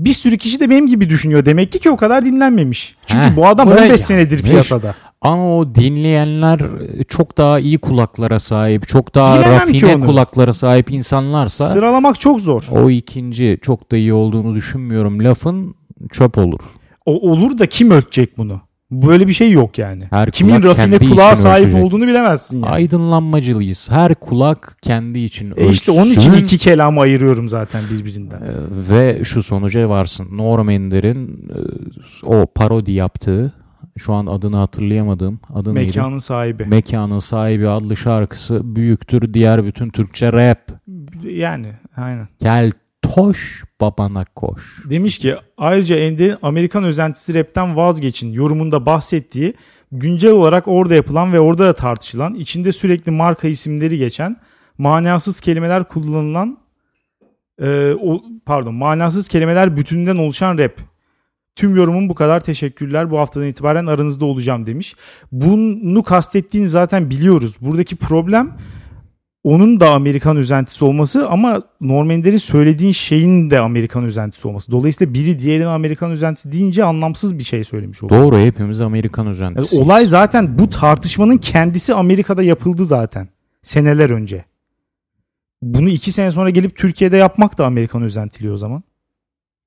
[0.00, 1.44] Bir sürü kişi de benim gibi düşünüyor.
[1.44, 2.96] Demek ki ki o kadar dinlenmemiş.
[3.06, 4.50] Çünkü Heh, bu adam buraya 15 senedir yanlış.
[4.50, 4.94] piyasada.
[5.20, 6.60] Ama o dinleyenler
[7.00, 12.40] e, çok daha iyi kulaklara sahip, çok daha Bilemem rafine kulaklara sahip insanlarsa Sıralamak çok
[12.40, 12.64] zor.
[12.72, 15.24] o ikinci çok da iyi olduğunu düşünmüyorum.
[15.24, 15.74] Lafın
[16.12, 16.60] çöp olur.
[17.06, 18.60] O olur da kim ölçecek bunu?
[18.90, 20.04] Böyle bir şey yok yani.
[20.10, 21.84] Her Kimin rafine kulağa sahip ölçecek.
[21.84, 22.70] olduğunu bilemezsin yani.
[22.70, 23.90] Aydınlanmacılıyız.
[23.90, 28.36] Her kulak kendi için E işte onun için iki kelamı ayırıyorum zaten birbirinden.
[28.36, 28.52] Ee,
[28.90, 30.28] Ve şu sonuca varsın.
[30.36, 31.58] Norm Ender'in e,
[32.26, 33.52] o parodi yaptığı,
[33.98, 35.86] şu an adını hatırlayamadığım, adı neydi?
[35.86, 36.64] Mekanın sahibi.
[36.64, 40.58] Mekanın sahibi adlı şarkısı büyüktür diğer bütün Türkçe rap.
[41.24, 42.28] yani aynen.
[42.40, 42.70] Gel
[43.02, 44.82] toş babana koş.
[44.90, 49.54] Demiş ki ayrıca Ende Amerikan özentisi rapten vazgeçin yorumunda bahsettiği
[49.92, 54.36] güncel olarak orada yapılan ve orada da tartışılan içinde sürekli marka isimleri geçen
[54.78, 56.58] manasız kelimeler kullanılan
[57.60, 60.72] e, o, pardon manasız kelimeler bütününden oluşan rap.
[61.56, 63.10] Tüm yorumum bu kadar teşekkürler.
[63.10, 64.94] Bu haftadan itibaren aranızda olacağım demiş.
[65.32, 67.56] Bunu kastettiğini zaten biliyoruz.
[67.60, 68.56] Buradaki problem
[69.44, 74.72] onun da Amerikan özentisi olması ama Norm Ender'in söylediğin şeyin de Amerikan özentisi olması.
[74.72, 78.22] Dolayısıyla biri diğerinin Amerikan özentisi deyince anlamsız bir şey söylemiş oluyor.
[78.22, 79.76] Doğru hepimiz Amerikan özentisi.
[79.76, 83.28] Yani olay zaten bu tartışmanın kendisi Amerika'da yapıldı zaten.
[83.62, 84.44] Seneler önce.
[85.62, 88.82] Bunu iki sene sonra gelip Türkiye'de yapmak da Amerikan özentiliği o zaman.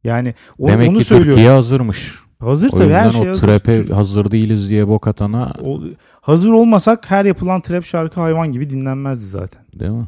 [0.03, 1.33] Yani o, Demek onu ki söylüyorum.
[1.33, 2.13] Türkiye hazırmış.
[2.39, 3.41] Hazır O tabii her şey o hazır.
[3.47, 5.81] trap'e hazır değiliz diye bok atana O-
[6.21, 9.61] hazır olmasak her yapılan trap şarkı hayvan gibi dinlenmezdi zaten.
[9.79, 10.07] değil mi?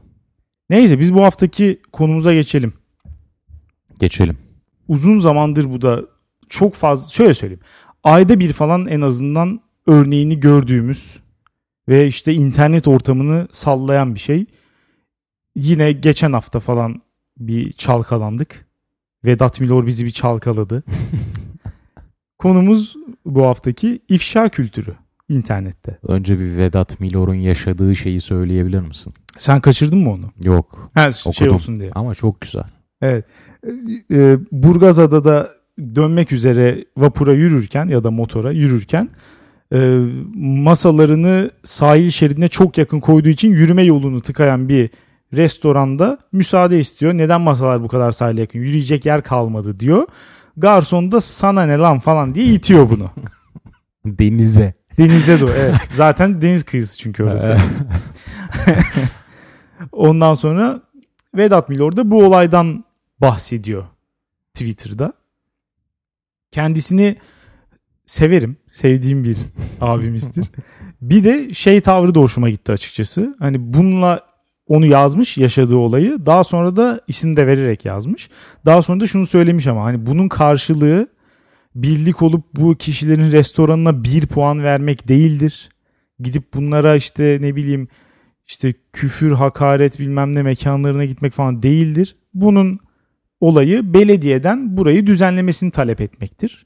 [0.69, 2.73] Neyse biz bu haftaki konumuza geçelim.
[3.99, 4.37] Geçelim.
[4.87, 6.01] Uzun zamandır bu da
[6.49, 7.63] çok fazla şöyle söyleyeyim.
[8.03, 11.19] Ayda bir falan en azından örneğini gördüğümüz
[11.89, 14.45] ve işte internet ortamını sallayan bir şey.
[15.55, 17.01] Yine geçen hafta falan
[17.37, 18.65] bir çalkalandık.
[19.25, 20.83] Vedat Milor bizi bir çalkaladı.
[22.37, 22.95] Konumuz
[23.25, 24.95] bu haftaki ifşa kültürü
[25.33, 25.97] internette.
[26.07, 29.13] Önce bir Vedat Milor'un yaşadığı şeyi söyleyebilir misin?
[29.37, 30.25] Sen kaçırdın mı onu?
[30.43, 30.89] Yok.
[30.93, 31.55] Ha, şey Okudum.
[31.55, 31.91] olsun diye.
[31.95, 32.63] Ama çok güzel.
[33.01, 33.25] Evet.
[34.11, 35.49] Ee, Burgazada'da
[35.95, 39.09] dönmek üzere vapura yürürken ya da motora yürürken
[39.73, 39.99] e,
[40.35, 44.89] masalarını sahil şeridine çok yakın koyduğu için yürüme yolunu tıkayan bir
[45.33, 47.13] restoranda müsaade istiyor.
[47.13, 48.59] Neden masalar bu kadar sahile yakın?
[48.59, 50.07] Yürüyecek yer kalmadı diyor.
[50.57, 53.09] Garson da sana ne lan falan diye itiyor bunu.
[54.05, 54.73] Denize.
[54.97, 55.51] Denize doğru.
[55.57, 55.75] Evet.
[55.93, 57.57] Zaten deniz kıyısı çünkü orası.
[59.91, 60.81] Ondan sonra
[61.35, 62.85] Vedat Milor da bu olaydan
[63.21, 63.83] bahsediyor
[64.53, 65.13] Twitter'da.
[66.51, 67.17] Kendisini
[68.05, 68.57] severim.
[68.67, 69.37] Sevdiğim bir
[69.81, 70.47] abimizdir.
[71.01, 73.35] bir de şey tavrı da hoşuma gitti açıkçası.
[73.39, 74.21] Hani bununla
[74.67, 76.25] onu yazmış yaşadığı olayı.
[76.25, 78.29] Daha sonra da isim de vererek yazmış.
[78.65, 81.07] Daha sonra da şunu söylemiş ama hani bunun karşılığı
[81.75, 85.69] birlik olup bu kişilerin restoranına bir puan vermek değildir.
[86.19, 87.87] Gidip bunlara işte ne bileyim
[88.47, 92.15] işte küfür, hakaret bilmem ne mekanlarına gitmek falan değildir.
[92.33, 92.79] Bunun
[93.39, 96.65] olayı belediyeden burayı düzenlemesini talep etmektir.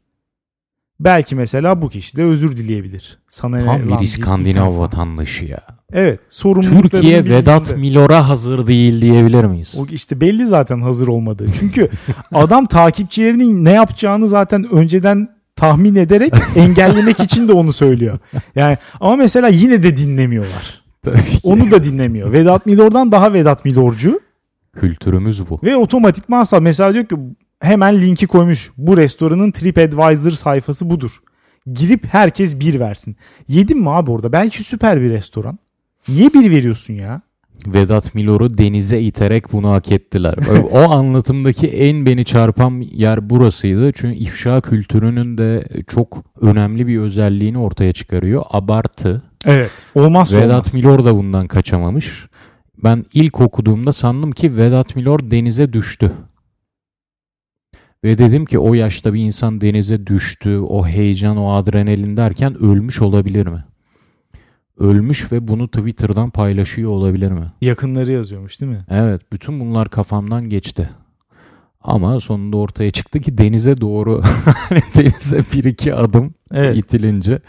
[1.00, 3.20] Belki mesela bu kişi de özür dileyebilir.
[3.30, 5.60] Sana Tam bir İskandinav vatandaşı ya.
[5.94, 6.20] Evet.
[6.62, 7.78] Türkiye Vedat.
[7.78, 9.76] Milor'a hazır değil diyebilir miyiz?
[9.80, 11.46] O işte belli zaten hazır olmadığı.
[11.60, 11.90] Çünkü
[12.34, 18.20] adam takipçilerinin ne yapacağını zaten önceden tahmin ederek engellemek için de onu söylüyor.
[18.56, 20.82] Yani ama mesela yine de dinlemiyorlar.
[21.04, 21.40] Tabii ki.
[21.44, 22.32] Onu da dinlemiyor.
[22.32, 24.20] Vedat Milor'dan daha Vedat Milorcu
[24.80, 25.60] Kültürümüz bu.
[25.64, 27.16] ve otomatikman sağ mesela diyor ki
[27.60, 28.72] hemen linki koymuş.
[28.78, 31.22] Bu restoranın TripAdvisor sayfası budur.
[31.74, 33.16] Girip herkes bir versin.
[33.48, 34.32] Yedin mi abi orada?
[34.32, 35.60] Belki süper bir restoran.
[36.08, 37.22] Niye bir veriyorsun ya?
[37.68, 40.36] Vedat Milor'u denize iterek bunu hak ettiler.
[40.72, 43.92] o anlatımdaki en beni çarpan yer burasıydı.
[43.96, 48.44] Çünkü ifşa kültürünün de çok önemli bir özelliğini ortaya çıkarıyor.
[48.50, 49.22] Abartı.
[49.46, 49.72] Evet.
[49.96, 50.74] Olmazsa Vedat olmaz.
[50.74, 52.26] Milor da bundan kaçamamış.
[52.84, 56.12] Ben ilk okuduğumda sandım ki Vedat Milor denize düştü.
[58.04, 63.02] Ve dedim ki o yaşta bir insan denize düştü, o heyecan, o adrenalin derken ölmüş
[63.02, 63.66] olabilir mi?
[64.78, 67.46] Ölmüş ve bunu Twitter'dan paylaşıyor olabilir mi?
[67.62, 68.86] Yakınları yazıyormuş değil mi?
[68.90, 70.90] Evet, bütün bunlar kafamdan geçti.
[71.82, 74.24] Ama sonunda ortaya çıktı ki denize doğru
[74.70, 76.78] hani denize bir iki adım Evet.
[76.78, 77.40] itilince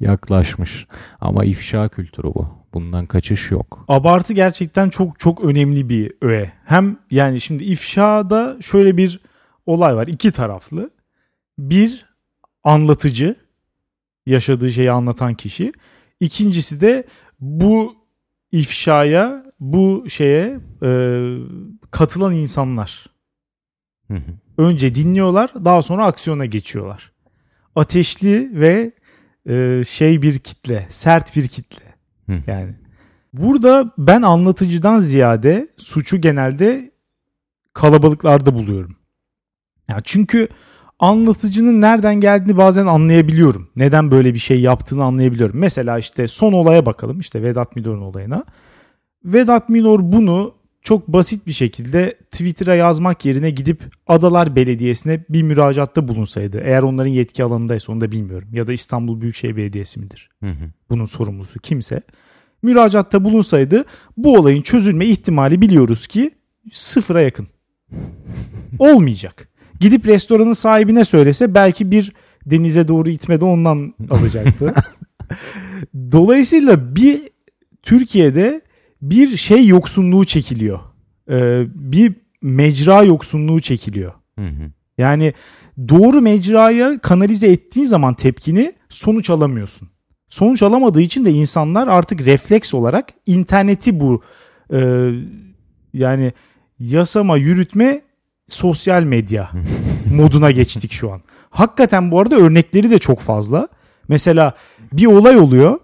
[0.00, 0.86] yaklaşmış.
[1.20, 2.48] Ama ifşa kültürü bu.
[2.74, 3.84] Bundan kaçış yok.
[3.88, 6.52] Abartı gerçekten çok çok önemli bir öğe.
[6.64, 9.20] Hem yani şimdi ifşada şöyle bir
[9.68, 10.06] olay var.
[10.06, 10.90] iki taraflı.
[11.58, 12.06] Bir
[12.64, 13.36] anlatıcı
[14.26, 15.72] yaşadığı şeyi anlatan kişi.
[16.20, 17.04] İkincisi de
[17.40, 17.96] bu
[18.52, 20.90] ifşaya bu şeye e,
[21.90, 23.06] katılan insanlar.
[24.58, 27.12] Önce dinliyorlar daha sonra aksiyona geçiyorlar.
[27.76, 28.92] Ateşli ve
[29.48, 31.94] e, şey bir kitle, sert bir kitle.
[32.46, 32.74] Yani
[33.32, 36.90] burada ben anlatıcıdan ziyade suçu genelde
[37.72, 38.97] kalabalıklarda buluyorum.
[39.88, 40.48] Ya çünkü
[40.98, 43.70] anlatıcının nereden geldiğini bazen anlayabiliyorum.
[43.76, 45.58] Neden böyle bir şey yaptığını anlayabiliyorum.
[45.58, 47.20] Mesela işte son olaya bakalım.
[47.20, 48.44] işte Vedat Milor'un olayına.
[49.24, 56.08] Vedat Milor bunu çok basit bir şekilde Twitter'a yazmak yerine gidip Adalar Belediyesi'ne bir müracaatta
[56.08, 56.60] bulunsaydı.
[56.64, 58.48] Eğer onların yetki alanındaysa onu da bilmiyorum.
[58.52, 60.30] Ya da İstanbul Büyükşehir Belediyesi midir?
[60.42, 60.70] Hı hı.
[60.90, 62.02] bunun sorumlusu kimse
[62.62, 63.84] müracaatta bulunsaydı
[64.16, 66.30] bu olayın çözülme ihtimali biliyoruz ki
[66.72, 67.48] sıfıra yakın.
[68.78, 69.47] Olmayacak.
[69.80, 72.12] Gidip restoranın sahibine söylese belki bir
[72.46, 74.74] denize doğru itmede ondan alacaktı.
[76.12, 77.28] Dolayısıyla bir
[77.82, 78.60] Türkiye'de
[79.02, 80.78] bir şey yoksunluğu çekiliyor.
[81.30, 84.12] Ee, bir mecra yoksunluğu çekiliyor.
[84.38, 84.70] Hı hı.
[84.98, 85.32] Yani
[85.88, 89.88] doğru mecraya kanalize ettiğin zaman tepkini sonuç alamıyorsun.
[90.28, 94.22] Sonuç alamadığı için de insanlar artık refleks olarak interneti bu
[94.72, 95.10] e,
[95.92, 96.32] yani
[96.78, 98.02] yasama, yürütme,
[98.48, 99.50] sosyal medya
[100.14, 101.20] moduna geçtik şu an.
[101.50, 103.68] Hakikaten bu arada örnekleri de çok fazla.
[104.08, 104.54] Mesela
[104.92, 105.78] bir olay oluyor.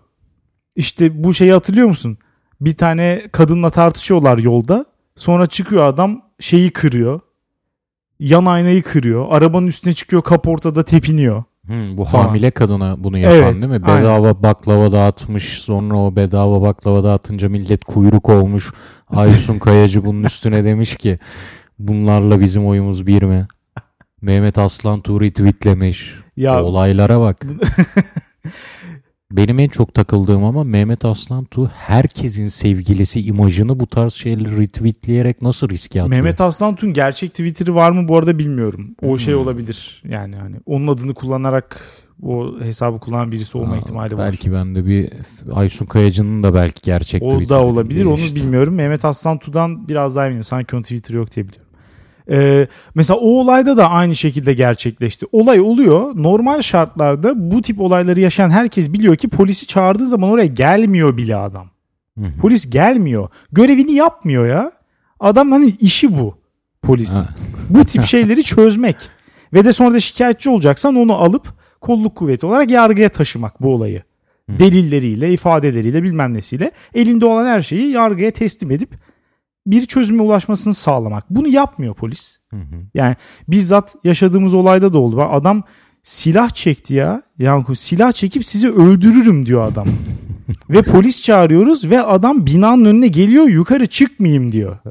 [0.76, 2.18] İşte bu şeyi hatırlıyor musun?
[2.60, 4.84] Bir tane kadınla tartışıyorlar yolda.
[5.16, 7.20] Sonra çıkıyor adam şeyi kırıyor.
[8.20, 9.26] Yan aynayı kırıyor.
[9.30, 11.44] Arabanın üstüne çıkıyor kaportada tepiniyor.
[11.66, 12.24] Hı, bu Falan.
[12.24, 13.80] hamile kadına bunu yapan Evet, değil mi?
[13.84, 14.02] aynen.
[14.02, 15.44] Bedava baklava dağıtmış.
[15.62, 18.72] Sonra o bedava baklava dağıtınca millet kuyruk olmuş.
[19.08, 21.18] Aysun Kayacı bunun üstüne demiş ki
[21.78, 23.46] bunlarla bizim oyumuz bir mi?
[24.22, 26.14] Mehmet Aslan Tuğ tweetlemiş.
[26.36, 27.44] Ya Olaylara bak.
[29.32, 35.42] Benim en çok takıldığım ama Mehmet Aslan Tuğ herkesin sevgilisi imajını bu tarz şeyleri retweetleyerek
[35.42, 36.16] nasıl riske atıyor?
[36.22, 38.94] Mehmet Aslantuğ'un gerçek Twitter'ı var mı bu arada bilmiyorum.
[39.02, 39.40] O şey Hmm.
[39.40, 40.02] olabilir.
[40.08, 41.80] Yani hani onun adını kullanarak
[42.22, 44.26] o hesabı kullanan birisi olma Aa, ihtimali var.
[44.26, 45.08] Belki ben de bir
[45.52, 48.04] Aysun Kayacı'nın da belki gerçek O Twitter'ı da olabilir.
[48.04, 48.40] Onu değişti.
[48.40, 48.74] bilmiyorum.
[48.74, 50.44] Mehmet Aslantuğ'dan biraz daha eminim.
[50.44, 51.63] Sanki onun Twitter yok diye biliyorum.
[52.30, 55.26] Ee, mesela o olayda da aynı şekilde gerçekleşti.
[55.32, 56.12] Olay oluyor.
[56.14, 61.36] Normal şartlarda bu tip olayları yaşayan herkes biliyor ki polisi çağırdığı zaman oraya gelmiyor bile
[61.36, 61.70] adam.
[62.18, 62.40] Hı hı.
[62.40, 63.28] Polis gelmiyor.
[63.52, 64.72] Görevini yapmıyor ya.
[65.20, 66.34] Adam hani işi bu
[66.82, 67.14] polisin.
[67.14, 67.28] Ha.
[67.70, 68.96] bu tip şeyleri çözmek.
[69.52, 71.46] Ve de sonra da şikayetçi olacaksan onu alıp
[71.80, 73.98] kolluk kuvveti olarak yargıya taşımak bu olayı.
[74.50, 74.58] Hı.
[74.58, 78.90] Delilleriyle, ifadeleriyle bilmem nesiyle elinde olan her şeyi yargıya teslim edip
[79.66, 81.30] bir çözüme ulaşmasını sağlamak.
[81.30, 82.38] Bunu yapmıyor polis.
[82.50, 82.76] Hı hı.
[82.94, 83.16] Yani
[83.48, 85.22] bizzat yaşadığımız olayda da oldu.
[85.22, 85.62] Adam
[86.02, 87.22] silah çekti ya.
[87.38, 89.86] Yani silah çekip sizi öldürürüm diyor adam.
[90.70, 94.76] ve polis çağırıyoruz ve adam binanın önüne geliyor yukarı çıkmayayım diyor.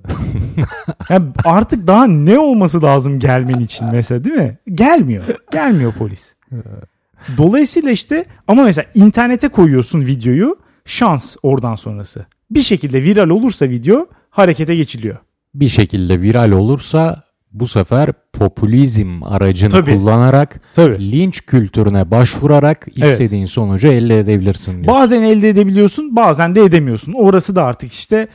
[1.09, 4.57] Yani artık daha ne olması lazım gelmen için mesela değil mi?
[4.73, 5.23] Gelmiyor.
[5.51, 6.35] Gelmiyor polis.
[7.37, 12.25] Dolayısıyla işte ama mesela internete koyuyorsun videoyu şans oradan sonrası.
[12.51, 15.17] Bir şekilde viral olursa video harekete geçiliyor.
[15.55, 19.97] Bir şekilde viral olursa bu sefer popülizm aracını Tabii.
[19.97, 21.11] kullanarak Tabii.
[21.11, 24.95] linç kültürüne başvurarak istediğin sonucu elde edebilirsin diyor.
[24.95, 27.13] Bazen elde edebiliyorsun bazen de edemiyorsun.
[27.13, 28.27] Orası da artık işte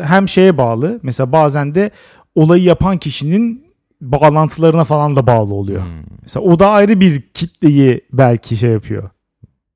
[0.00, 1.00] hem şeye bağlı.
[1.02, 1.90] Mesela bazen de
[2.34, 3.66] olayı yapan kişinin
[4.00, 5.80] bağlantılarına falan da bağlı oluyor.
[5.82, 6.02] Hmm.
[6.22, 9.10] Mesela o da ayrı bir kitleyi belki şey yapıyor.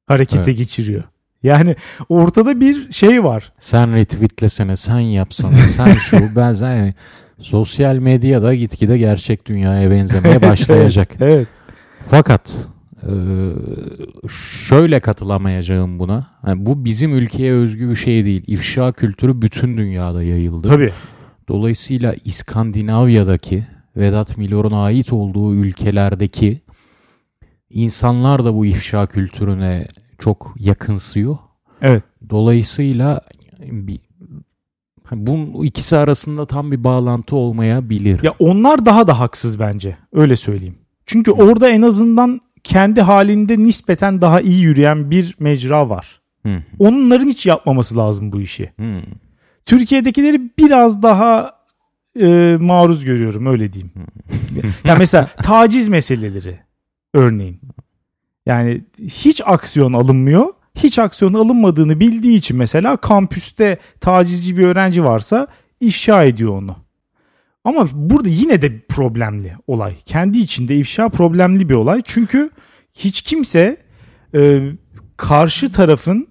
[0.07, 0.57] Harekete Evet.
[0.59, 1.03] geçiriyor.
[1.43, 1.77] Yani
[2.09, 3.53] ortada bir şey var.
[3.59, 6.95] Sen retweetlesene, sen yapsana, sen şu, ben sen...
[7.41, 11.09] Sosyal medyada gitgide gerçek dünyaya benzemeye başlayacak.
[11.21, 11.49] Evet.
[12.09, 12.53] Fakat
[13.03, 13.13] e,
[14.69, 16.27] şöyle katılamayacağım buna.
[16.47, 18.43] Yani bu bizim ülkeye özgü bir şey değil.
[18.47, 20.69] İfşa kültürü bütün dünyada yayıldı.
[20.69, 20.93] Tabii.
[21.49, 26.61] Dolayısıyla İskandinavya'daki Vedat Milor'un ait olduğu ülkelerdeki
[27.71, 29.87] insanlar da bu ifşa kültürüne
[30.21, 31.37] çok yakınsıyor.
[31.83, 32.03] Evet.
[32.31, 33.21] Dolayısıyla
[33.61, 34.01] bir
[35.13, 38.23] bunun ikisi arasında tam bir bağlantı olmayabilir.
[38.23, 39.97] Ya onlar daha da haksız bence.
[40.13, 40.79] Öyle söyleyeyim.
[41.07, 46.21] Çünkü orada en azından kendi halinde nispeten daha iyi yürüyen bir mecra var.
[46.47, 48.73] Hı, Onların hiç yapmaması lazım bu işi.
[48.81, 49.01] hı,
[49.67, 51.53] Türkiye'dekileri biraz daha
[52.21, 53.93] e, maruz görüyorum öyle diyeyim.
[54.85, 56.59] ya mesela taciz meseleleri
[57.15, 57.61] örneğin.
[58.51, 60.47] Yani hiç aksiyon alınmıyor.
[60.75, 65.47] Hiç aksiyon alınmadığını bildiği için mesela kampüste tacizci bir öğrenci varsa
[65.81, 66.77] ifşa ediyor onu.
[67.65, 69.97] Ama burada yine de problemli olay.
[70.07, 72.03] Kendi içinde ifşa problemli bir olay.
[72.05, 72.51] Çünkü
[72.93, 73.77] hiç kimse
[74.35, 74.71] e,
[75.17, 76.29] karşı tarafın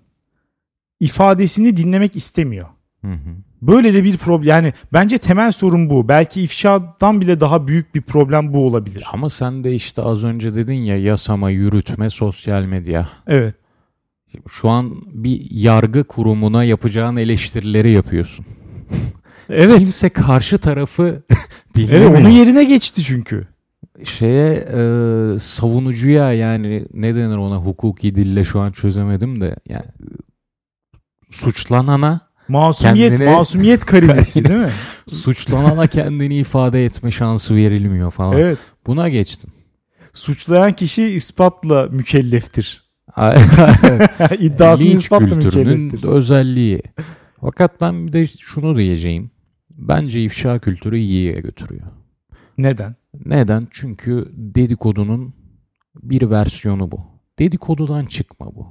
[1.00, 2.68] ifadesini dinlemek istemiyor.
[3.02, 3.36] Hı, hı.
[3.62, 4.50] Böyle de bir problem.
[4.50, 6.08] Yani bence temel sorun bu.
[6.08, 9.04] Belki ifşadan bile daha büyük bir problem bu olabilir.
[9.14, 13.10] Ama sen de işte az önce dedin ya yasama, yürütme, sosyal medya.
[13.28, 13.56] Evet.
[14.50, 18.46] Şu an bir yargı kurumuna yapacağın eleştirileri yapıyorsun.
[19.52, 19.78] Evet.
[19.78, 22.14] Kimse karşı tarafı Evet dinlemiyor.
[22.20, 23.48] onun yerine geçti çünkü.
[24.04, 24.82] şeye e,
[25.40, 29.86] savunucuya yani ne denir ona hukuki dille şu an çözemedim de yani
[31.30, 34.70] suçlanana Masumiyet, Kendine- masumiyet karinesi değil mi?
[35.10, 38.38] suçlanana kendini ifade etme şansı verilmiyor falan.
[38.38, 38.58] Evet.
[38.88, 39.52] Buna geçtin.
[40.14, 42.90] Suçlayan kişi ispatla mükelleftir.
[43.20, 46.04] Linç İddiasını ispatla mükelleftir.
[46.04, 46.82] özelliği.
[47.42, 49.32] Fakat ben bir de şunu diyeceğim.
[49.72, 51.88] Bence ifşa kültürü iyiye götürüyor.
[52.58, 52.96] Neden?
[53.26, 53.68] Neden?
[53.72, 55.34] Çünkü dedikodunun
[56.04, 57.00] bir versiyonu bu.
[57.40, 58.68] Dedikodudan çıkma bu.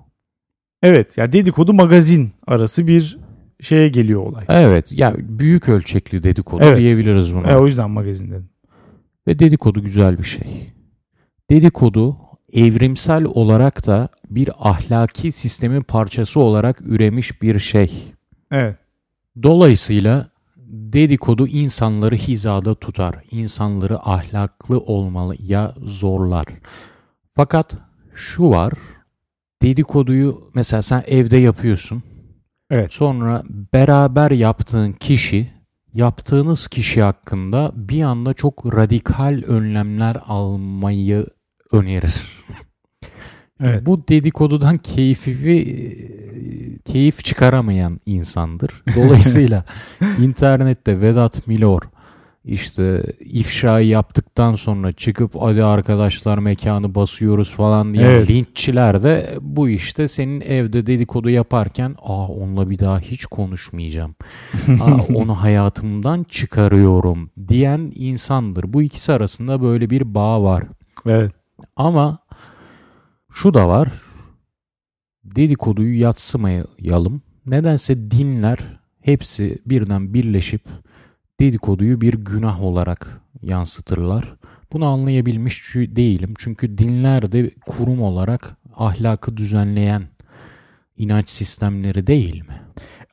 [0.82, 3.18] Evet ya dedikodu magazin arası bir
[3.60, 4.44] şeye geliyor olay.
[4.48, 6.80] Evet ya büyük ölçekli dedikodu Evet.
[6.80, 7.50] diyebiliriz buna.
[7.50, 8.48] E, o yüzden magazin dedim.
[9.26, 10.72] Ve dedikodu güzel bir şey.
[11.50, 12.16] Dedikodu
[12.52, 18.12] evrimsel olarak da bir ahlaki sistemin parçası olarak üremiş bir şey.
[18.50, 18.76] Evet.
[19.42, 20.30] Dolayısıyla
[20.66, 23.14] dedikodu insanları hizada tutar.
[23.30, 26.46] İnsanları ahlaklı olmalıya zorlar.
[27.36, 27.76] Fakat
[28.14, 28.72] şu var.
[29.62, 32.02] Dedikoduyu mesela sen evde yapıyorsun.
[32.70, 32.92] Evet.
[32.92, 33.42] Sonra
[33.74, 35.50] beraber yaptığın kişi
[35.94, 41.26] yaptığınız kişi hakkında bir anda çok radikal önlemler almayı
[41.72, 42.14] önerir.
[43.62, 43.86] Evet.
[43.86, 45.38] Bu dedikodudan keyfi
[46.84, 48.82] keyif çıkaramayan insandır.
[48.96, 49.64] Dolayısıyla
[50.18, 51.82] internette Vedat Milor
[52.48, 58.30] işte ifşayı yaptıktan sonra çıkıp hadi arkadaşlar mekanı basıyoruz falan diye Evet.
[58.30, 64.14] linççiler de bu işte senin evde dedikodu yaparken aa onunla bir daha hiç konuşmayacağım.
[64.80, 68.72] Aa, onu hayatımdan çıkarıyorum diyen insandır.
[68.72, 70.64] Bu ikisi arasında böyle bir bağ var.
[71.06, 71.32] Evet.
[71.76, 72.18] Ama
[73.32, 73.88] şu da var.
[75.24, 77.22] Dedikoduyu yatsımayalım.
[77.46, 78.58] Nedense dinler
[79.00, 80.62] hepsi birden birleşip
[81.40, 84.34] dedikoduyu bir günah olarak yansıtırlar.
[84.72, 86.34] Bunu anlayabilmiş değilim.
[86.38, 90.02] Çünkü dinler de kurum olarak ahlakı düzenleyen
[90.96, 92.62] inanç sistemleri değil mi?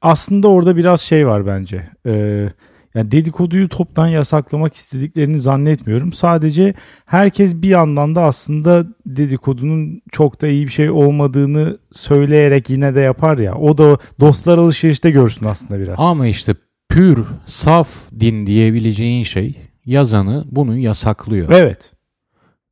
[0.01, 1.89] Aslında orada biraz şey var bence.
[2.05, 2.49] Ee,
[2.95, 6.13] yani dedikoduyu toptan yasaklamak istediklerini zannetmiyorum.
[6.13, 6.73] Sadece
[7.05, 12.99] herkes bir yandan da aslında dedikodunun çok da iyi bir şey olmadığını söyleyerek yine de
[12.99, 13.55] yapar ya.
[13.55, 15.95] O da dostlar alışverişte görsün aslında biraz.
[15.99, 16.55] Ama işte
[16.95, 19.55] pür, saf din diyebileceğin şey
[19.85, 21.49] yazanı bunu yasaklıyor.
[21.51, 21.93] Evet.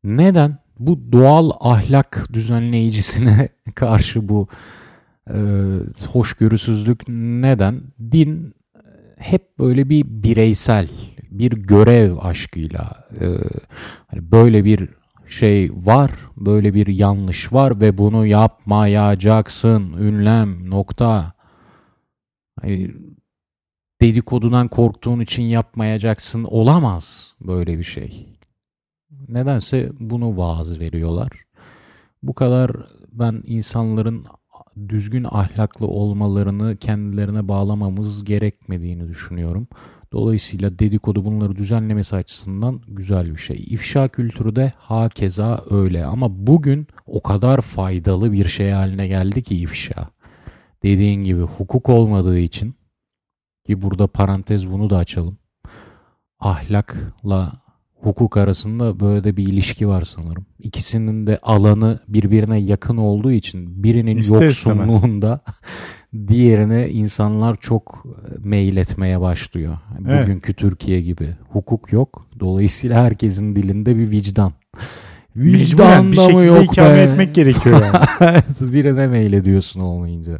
[0.04, 0.58] Neden?
[0.80, 4.48] Bu doğal ahlak düzenleyicisine karşı bu
[5.30, 5.38] e,
[6.08, 7.82] hoşgörüsüzlük neden?
[8.12, 8.54] Din
[9.18, 10.90] hep böyle bir bireysel,
[11.32, 13.26] bir görev aşkıyla e,
[14.08, 14.90] hani böyle bir
[15.28, 19.94] şey var, böyle bir yanlış var ve bunu yapmayacaksın.
[19.94, 21.34] Ünlem, nokta.
[22.62, 22.92] Hani
[24.04, 28.28] dedikodudan korktuğun için yapmayacaksın olamaz böyle bir şey.
[29.28, 31.30] Nedense bunu vaaz veriyorlar.
[32.24, 32.72] Bu kadar
[33.12, 34.26] ben insanların
[34.90, 39.68] düzgün ahlaklı olmalarını kendilerine bağlamamız gerekmediğini düşünüyorum.
[40.12, 43.64] Dolayısıyla dedikodu bunları düzenlemesi açısından güzel bir şey.
[43.70, 49.56] İfşa kültürü de hakeza öyle ama bugün o kadar faydalı bir şey haline geldi ki
[49.56, 50.10] ifşa.
[50.84, 52.76] Dediğin gibi hukuk olmadığı için
[53.66, 55.38] ki burada parantez bunu da açalım.
[56.40, 57.52] Ahlakla
[57.96, 60.46] hukuk arasında böyle de bir ilişki var sanırım.
[60.60, 64.94] İkisinin de alanı birbirine yakın olduğu için birinin İster istemez.
[64.94, 65.40] yoksunluğunda
[66.28, 68.06] diğerine insanlar çok
[68.44, 69.78] mail etmeye başlıyor.
[70.08, 70.24] Evet.
[70.24, 71.36] Bugünkü Türkiye gibi.
[71.50, 72.28] Hukuk yok.
[72.40, 74.54] Dolayısıyla herkesin dilinde bir vicdan.
[75.36, 77.02] Da mı şekilde yok ikame be?
[77.02, 78.42] etmek gerekiyor yani.
[78.74, 80.38] Birine mail ediyorsun olmayınca.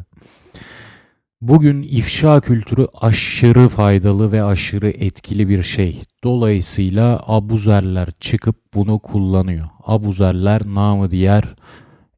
[1.48, 6.02] Bugün ifşa kültürü aşırı faydalı ve aşırı etkili bir şey.
[6.24, 9.68] Dolayısıyla abuzerler çıkıp bunu kullanıyor.
[9.82, 11.44] Abuzerler namı diğer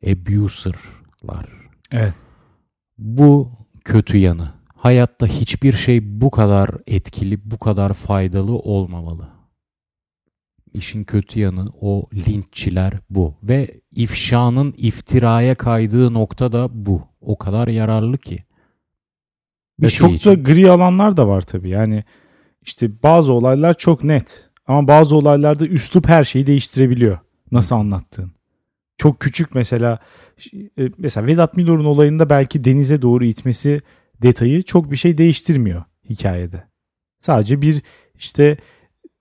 [0.07, 1.47] abuser'lar.
[1.93, 2.13] evet.
[2.99, 3.51] Bu
[3.85, 4.49] kötü yanı.
[4.75, 9.29] Hayatta hiçbir şey bu kadar etkili, bu kadar faydalı olmamalı.
[10.73, 13.35] İşin kötü yanı o linççiler bu.
[13.43, 17.03] Ve ifşanın iftiraya kaydığı nokta da bu.
[17.21, 18.46] O kadar yararlı ki.
[19.79, 20.45] Bir şey çok da için.
[20.45, 21.69] gri alanlar da var tabii.
[21.69, 22.05] Yani
[22.63, 24.51] işte bazı olaylar çok net.
[24.67, 27.19] Ama bazı olaylarda üslup her şeyi değiştirebiliyor.
[27.53, 28.33] Nasıl anlattığın.
[28.99, 29.99] Çok küçük mesela
[30.79, 33.81] e, mesela Vedat Milor'un olayında belki denize doğru itmesi
[34.23, 36.65] detayı çok bir şey değiştirmiyor hikayede.
[37.21, 37.83] Sadece bir
[38.15, 38.57] işte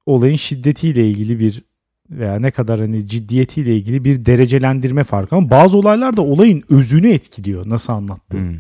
[0.06, 1.64] olayın şiddetiyle ilgili bir
[2.10, 7.10] veya ne kadar hani ciddiyetiyle ilgili bir derecelendirme farkı ama bazı olaylar da olayın özünü
[7.10, 8.38] etkiliyor nasıl anlattığı.
[8.38, 8.60] Hmm.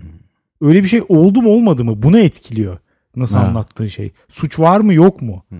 [0.61, 2.77] Öyle bir şey oldu mu olmadı mı bunu etkiliyor.
[3.15, 3.45] Nasıl Ha.
[3.45, 4.11] anlattığın şey.
[4.29, 5.45] Suç var mı yok mu?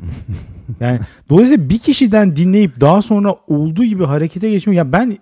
[0.80, 4.78] Yani dolayısıyla bir kişiden dinleyip daha sonra olduğu gibi harekete geçmek.
[4.78, 5.18] Ya ben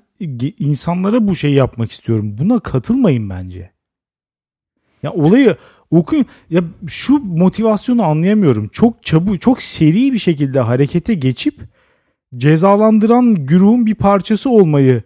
[0.59, 2.36] insanlara bu şeyi yapmak istiyorum.
[2.38, 3.71] Buna katılmayın bence.
[5.03, 5.55] Ya olayı
[5.91, 6.26] okuyun.
[6.49, 8.67] Ya şu motivasyonu anlayamıyorum.
[8.67, 11.59] Çok çabuk, çok seri bir şekilde harekete geçip
[12.38, 15.03] cezalandıran güruhun bir parçası olmayı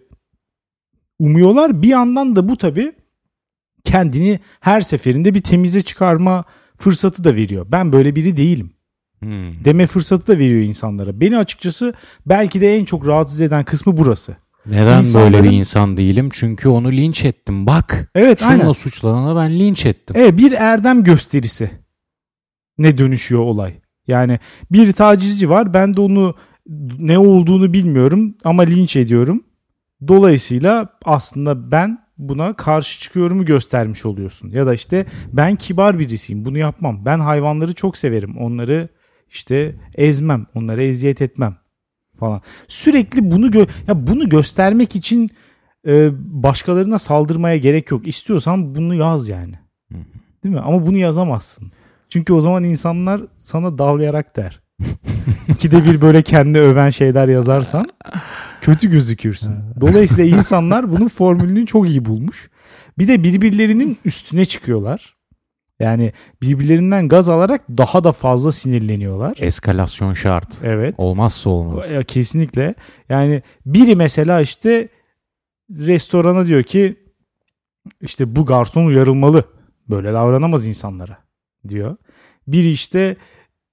[1.19, 1.81] umuyorlar.
[1.81, 2.91] Bir yandan da bu tabii
[3.87, 6.43] kendini her seferinde bir temize çıkarma
[6.77, 7.65] fırsatı da veriyor.
[7.71, 8.71] Ben böyle biri değilim
[9.19, 9.65] Hmm.
[9.65, 11.21] deme fırsatı da veriyor insanlara.
[11.21, 11.93] Beni açıkçası
[12.25, 14.37] belki de en çok rahatsız eden kısmı burası.
[14.65, 16.29] Neden İnsanların- böyle bir insan değilim?
[16.33, 17.65] Çünkü onu linç ettim.
[17.67, 18.11] Bak.
[18.15, 18.71] Evet Şununla aynen.
[18.71, 20.15] suçlanana ben linç ettim.
[20.19, 21.69] Evet bir erdem gösterisi
[22.77, 23.73] ne dönüşüyor olay.
[24.07, 24.39] Yani
[24.71, 26.35] bir tacizci var ben de onu
[26.99, 29.43] ne olduğunu bilmiyorum ama linç ediyorum.
[30.07, 34.49] Dolayısıyla aslında ben buna karşı çıkıyorumu göstermiş oluyorsun.
[34.49, 37.05] Ya da işte ben kibar birisiyim bunu yapmam.
[37.05, 38.37] Ben hayvanları çok severim.
[38.37, 38.89] Onları
[39.29, 40.45] işte ezmem.
[40.55, 41.55] Onlara eziyet etmem
[42.19, 42.41] falan.
[42.67, 45.29] Sürekli bunu gö- ya bunu göstermek için
[45.87, 46.09] e,
[46.43, 48.07] başkalarına saldırmaya gerek yok.
[48.07, 49.53] İstiyorsan bunu yaz yani.
[50.43, 50.61] Değil mi?
[50.61, 51.71] Ama bunu yazamazsın.
[52.09, 54.61] Çünkü o zaman insanlar sana dalayarak der.
[55.47, 57.85] İkide bir böyle kendi öven şeyler yazarsan
[58.61, 59.55] kötü gözükürsün.
[59.81, 62.49] Dolayısıyla insanlar bunun formülünü çok iyi bulmuş.
[62.97, 65.17] Bir de birbirlerinin üstüne çıkıyorlar.
[65.79, 69.37] Yani birbirlerinden gaz alarak daha da fazla sinirleniyorlar.
[69.39, 70.57] Eskalasyon şart.
[70.63, 70.95] Evet.
[70.97, 71.85] Olmazsa olmaz.
[72.07, 72.75] Kesinlikle.
[73.09, 74.89] Yani biri mesela işte
[75.71, 76.95] restorana diyor ki
[78.01, 79.43] işte bu garson uyarılmalı.
[79.89, 81.17] Böyle davranamaz insanlara
[81.67, 81.97] diyor.
[82.47, 83.17] Biri işte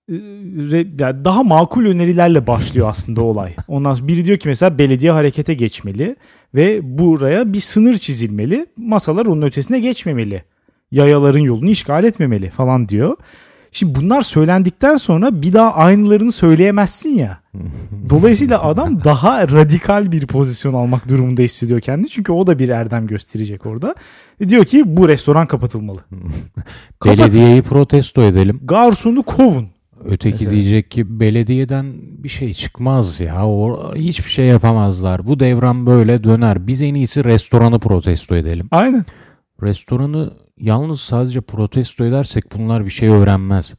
[0.09, 3.55] yani daha makul önerilerle başlıyor aslında olay.
[3.69, 6.17] Ondan sonra biri diyor ki mesela belediye harekete geçmeli
[6.55, 8.67] ve buraya bir sınır çizilmeli.
[8.77, 10.43] Masalar onun ötesine geçmemeli.
[10.91, 13.17] Yayaların yolunu işgal etmemeli falan diyor.
[13.73, 17.41] Şimdi bunlar söylendikten sonra bir daha aynılarını söyleyemezsin ya.
[18.11, 22.09] Dolayısıyla adam daha radikal bir pozisyon almak durumunda hissediyor kendini.
[22.09, 23.95] Çünkü o da bir erdem gösterecek orada.
[24.41, 25.99] E diyor ki bu restoran kapatılmalı.
[27.01, 27.19] Kapat.
[27.19, 28.61] Belediyeyi protesto edelim.
[28.63, 29.74] Garsonu kovun.
[30.05, 30.51] Öteki Mesela.
[30.53, 31.95] diyecek ki belediyeden
[32.25, 33.47] bir şey çıkmaz ya.
[33.47, 35.27] O, hiçbir şey yapamazlar.
[35.27, 36.67] Bu devran böyle döner.
[36.67, 38.69] Biz en iyisi restoranı protesto edelim.
[38.71, 39.05] Aynen.
[39.63, 43.75] Restoranı yalnız sadece protesto edersek bunlar bir şey öğrenmez.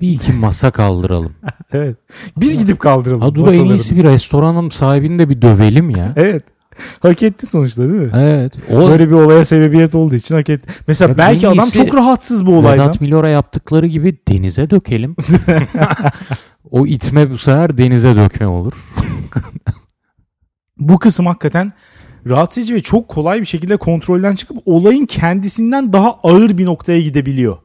[0.00, 1.32] Bir iki masa kaldıralım.
[1.72, 1.96] Evet.
[2.36, 3.72] Biz gidip kaldıralım Adu en masalarını.
[3.72, 6.12] iyisi bir restoranın sahibini de bir dövelim ya.
[6.16, 6.44] Evet.
[7.02, 8.10] Hak etti sonuçta değil mi?
[8.14, 8.52] Evet.
[8.70, 10.68] O Böyle bir olaya sebebiyet olduğu için hak etti.
[10.88, 12.88] Mesela Ya belki adam çok rahatsız bu olaydan.
[12.88, 15.16] Vedat Milor'a yaptıkları gibi denize dökelim.
[16.70, 18.72] o itme bu sefer denize dökme olur.
[20.78, 21.72] Bu kısım hakikaten
[22.26, 27.00] rahatsız edici ve çok kolay bir şekilde kontrolden çıkıp olayın kendisinden daha ağır bir noktaya
[27.00, 27.58] gidebiliyor.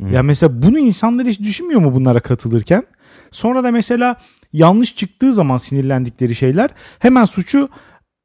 [0.00, 0.08] Hı.
[0.08, 2.82] Ya mesela bunu insanlar hiç düşünmüyor mu bunlara katılırken?
[3.30, 4.16] Sonra da mesela
[4.52, 7.68] yanlış çıktığı zaman sinirlendikleri şeyler hemen suçu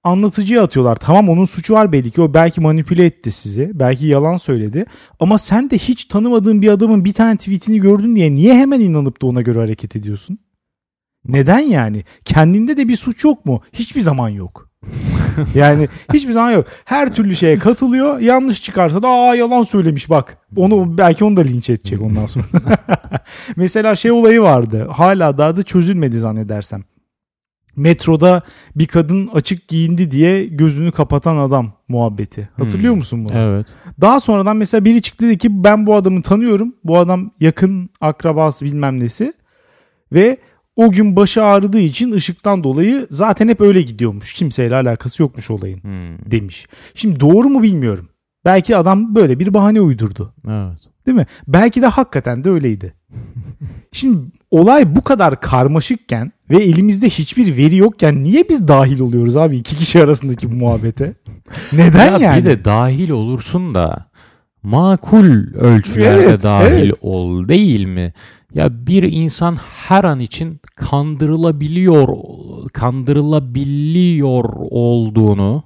[0.05, 0.95] anlatıcıya atıyorlar.
[0.95, 3.71] Tamam onun suçu var belli ki o belki manipüle etti sizi.
[3.73, 4.85] Belki yalan söyledi.
[5.19, 9.21] Ama sen de hiç tanımadığın bir adamın bir tane tweetini gördün diye niye hemen inanıp
[9.21, 10.39] da ona göre hareket ediyorsun?
[11.27, 12.03] Neden yani?
[12.25, 13.61] Kendinde de bir suç yok mu?
[13.73, 14.69] Hiçbir zaman yok.
[15.55, 16.65] yani hiçbir zaman yok.
[16.85, 18.19] Her türlü şeye katılıyor.
[18.19, 20.37] Yanlış çıkarsa da aa yalan söylemiş bak.
[20.55, 22.45] Onu belki onu da linç edecek ondan sonra.
[23.55, 24.87] Mesela şey olayı vardı.
[24.91, 26.83] Hala daha da çözülmedi zannedersem.
[27.75, 28.41] Metroda
[28.75, 32.49] bir kadın açık giyindi diye gözünü kapatan adam muhabbeti.
[32.57, 32.97] Hatırlıyor Hmm.
[32.97, 33.33] musun bunu?
[33.37, 33.67] Evet.
[34.01, 36.75] Daha sonradan mesela biri çıktı dedi ki ben bu adamı tanıyorum.
[36.83, 39.33] Bu adam yakın akrabası bilmem nesi.
[40.13, 40.37] Ve
[40.75, 44.33] o gün başı ağrıdığı için ışıktan dolayı zaten hep öyle gidiyormuş.
[44.33, 46.31] Kimseyle alakası yokmuş olayın Hmm.
[46.31, 46.67] demiş.
[46.95, 48.09] Şimdi doğru mu bilmiyorum.
[48.45, 50.33] Belki adam böyle bir bahane uydurdu.
[50.47, 50.79] Evet.
[51.07, 51.25] Değil mi?
[51.47, 52.93] Belki de hakikaten de öyleydi.
[53.91, 54.17] Şimdi
[54.51, 59.75] olay bu kadar karmaşıkken ve elimizde hiçbir veri yokken niye biz dahil oluyoruz abi iki
[59.77, 61.13] kişi arasındaki bu muhabbete?
[61.73, 62.39] Neden Ya yani?
[62.39, 64.05] Bir de dahil olursun da
[64.63, 66.93] makul ölçülerde Evet, dahil evet.
[67.01, 68.13] ol değil mi?
[68.53, 69.55] Ya bir insan
[69.87, 72.07] her an için kandırılabiliyor,
[72.73, 75.63] kandırılabiliyor olduğunu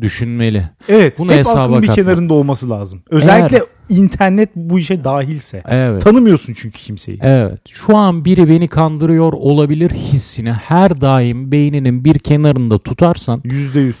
[0.00, 0.70] düşünmeli.
[0.88, 1.18] Evet.
[1.18, 2.02] Bunu hesaba aklın bir katma.
[2.04, 3.02] kenarında olması lazım.
[3.10, 5.62] Özellikle internet bu işe dahilse.
[5.68, 6.02] Evet.
[6.02, 7.18] Tanımıyorsun çünkü kimseyi.
[7.22, 7.60] Evet.
[7.68, 13.98] Şu an biri beni kandırıyor olabilir hissini her daim beyninin bir kenarında tutarsan Yüzde yüz.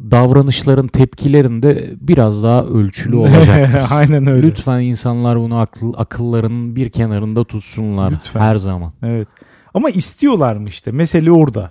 [0.00, 3.82] davranışların tepkilerinde biraz daha ölçülü olacaktır.
[3.90, 4.46] Aynen öyle.
[4.46, 8.40] Lütfen insanlar bunu akıl, akıllarının bir kenarında tutsunlar Lütfen.
[8.40, 8.92] her zaman.
[9.02, 9.28] Evet.
[9.74, 10.92] Ama istiyorlar mı işte?
[10.92, 11.70] Mesele orada.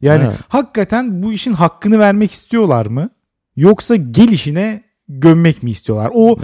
[0.00, 0.36] Yani Evet.
[0.48, 3.10] hakikaten bu işin hakkını vermek istiyorlar mı?
[3.56, 6.10] Yoksa gelişine gömmek mi istiyorlar?
[6.14, 6.36] O?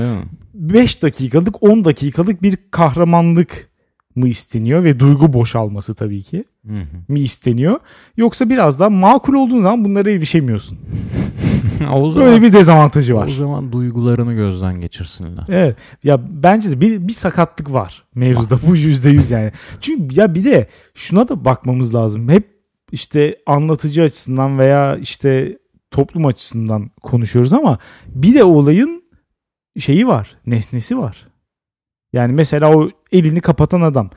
[0.59, 3.69] 5 dakikalık 10 dakikalık bir kahramanlık
[4.15, 7.13] mı isteniyor ve duygu boşalması tabii ki Hı hı.
[7.13, 7.81] mi isteniyor?
[8.17, 10.79] Yoksa biraz daha makul olduğun zaman bunlara erişemiyorsun.
[11.93, 13.29] o zaman, Böyle bir dezavantajı o var.
[13.29, 15.45] zaman duygularını gözden geçirsinler.
[15.49, 15.77] Evet.
[16.05, 19.53] Ya bence de bir, bir sakatlık var mevzuda bu yüzde yüz yani.
[19.81, 22.29] Çünkü ya bir de şuna da bakmamız lazım.
[22.29, 22.49] Hep
[22.93, 25.59] işte anlatıcı açısından veya işte
[25.91, 28.98] toplum açısından konuşuyoruz ama bir de olayın
[29.79, 30.37] şeyi var.
[30.47, 31.29] Nesnesi var.
[32.12, 34.11] Yani mesela o elini kapatan adam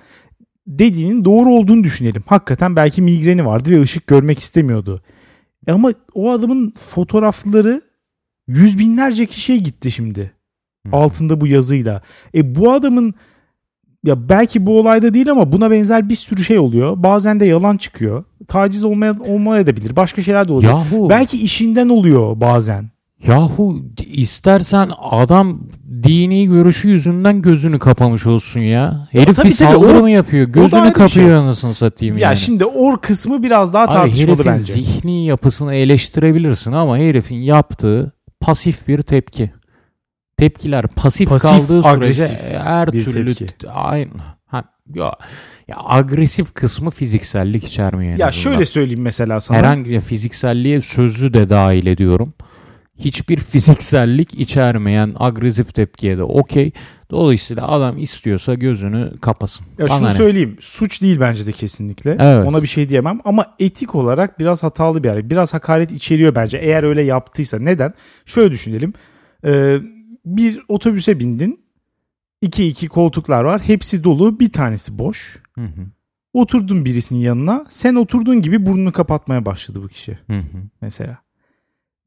[0.67, 2.23] dediğinin doğru olduğunu düşünelim.
[2.25, 5.01] Hakikaten belki migreni vardı ve ışık görmek istemiyordu.
[5.67, 7.81] Ama o adamın fotoğrafları
[8.47, 10.31] yüz binlerce kişiye gitti şimdi.
[10.87, 10.95] Hı.
[10.95, 12.01] Altında bu yazıyla.
[12.35, 13.13] E bu adamın
[14.03, 17.03] ya belki bu olayda değil ama buna benzer bir sürü şey oluyor.
[17.03, 18.23] Bazen de yalan çıkıyor.
[18.47, 19.95] Taciz olmaya olmayabilir.
[19.95, 20.73] Başka şeyler de oluyor.
[20.73, 22.89] Yahu, Belki işinden oluyor bazen.
[23.27, 25.61] Yahu istersen adam
[26.03, 29.07] dini görüşü yüzünden gözünü kapamış olsun ya.
[29.11, 30.47] Herif tabii bir tabii, saldırı o- mı yapıyor?
[30.47, 31.33] Gözünü bir kapıyor şey.
[31.33, 32.37] anasını satayım Ya yani.
[32.37, 34.57] şimdi o kısmı biraz daha Abi tartışmalı herifin bence.
[34.73, 39.51] zihni yapısını eleştirebilirsin ama herifin yaptığı pasif bir tepki.
[40.37, 42.23] Tepkiler pasif, Pasif, kaldığı sürece
[42.63, 43.69] her türlü tepki.
[43.69, 44.11] aynı.
[44.45, 44.63] Ha,
[44.95, 45.13] ya,
[45.67, 48.11] ya agresif kısmı fiziksellik içermiyor.
[48.17, 48.31] Ya azından.
[48.51, 49.57] şöyle söyleyeyim mesela sana.
[49.57, 52.33] herhangi ya fizikselliğe sözü de dahil ediyorum.
[53.01, 56.71] Hiçbir fiziksellik içermeyen agresif tepkiye de okey.
[57.11, 59.65] Dolayısıyla adam istiyorsa gözünü kapasın.
[59.77, 60.13] Ya Bana şunu ne?
[60.13, 60.57] söyleyeyim.
[60.59, 62.17] Suç değil bence de kesinlikle.
[62.19, 62.47] Evet.
[62.47, 65.31] Ona bir şey diyemem ama etik olarak biraz hatalı bir hareket.
[65.31, 66.57] Biraz hakaret içeriyor bence.
[66.57, 67.59] Eğer öyle yaptıysa.
[67.59, 67.93] Neden?
[68.25, 68.93] Şöyle düşünelim.
[69.45, 69.77] Ee,
[70.25, 71.59] bir otobüse bindin.
[72.41, 73.61] İki iki koltuklar var.
[73.61, 74.39] Hepsi dolu.
[74.39, 75.39] Bir tanesi boş.
[75.55, 75.85] Hı hı,
[76.33, 77.65] Oturdun birisinin yanına.
[77.69, 80.57] Sen oturduğun gibi burnunu kapatmaya başladı bu kişi hı hı.
[80.81, 81.17] mesela.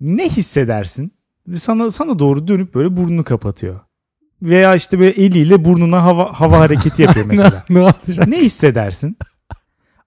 [0.01, 1.13] Ne hissedersin?
[1.55, 3.81] Sana sana doğru dönüp böyle burnunu kapatıyor.
[4.43, 7.65] Veya işte böyle eliyle burnuna hava hava hareketi yapıyor mesela.
[7.71, 8.27] ne olacak?
[8.29, 9.17] ne hissedersin?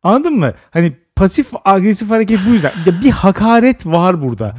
[0.03, 0.53] Anladın mı?
[0.71, 2.71] Hani pasif agresif hareket bu yüzden.
[2.85, 4.55] Ya bir hakaret var burada.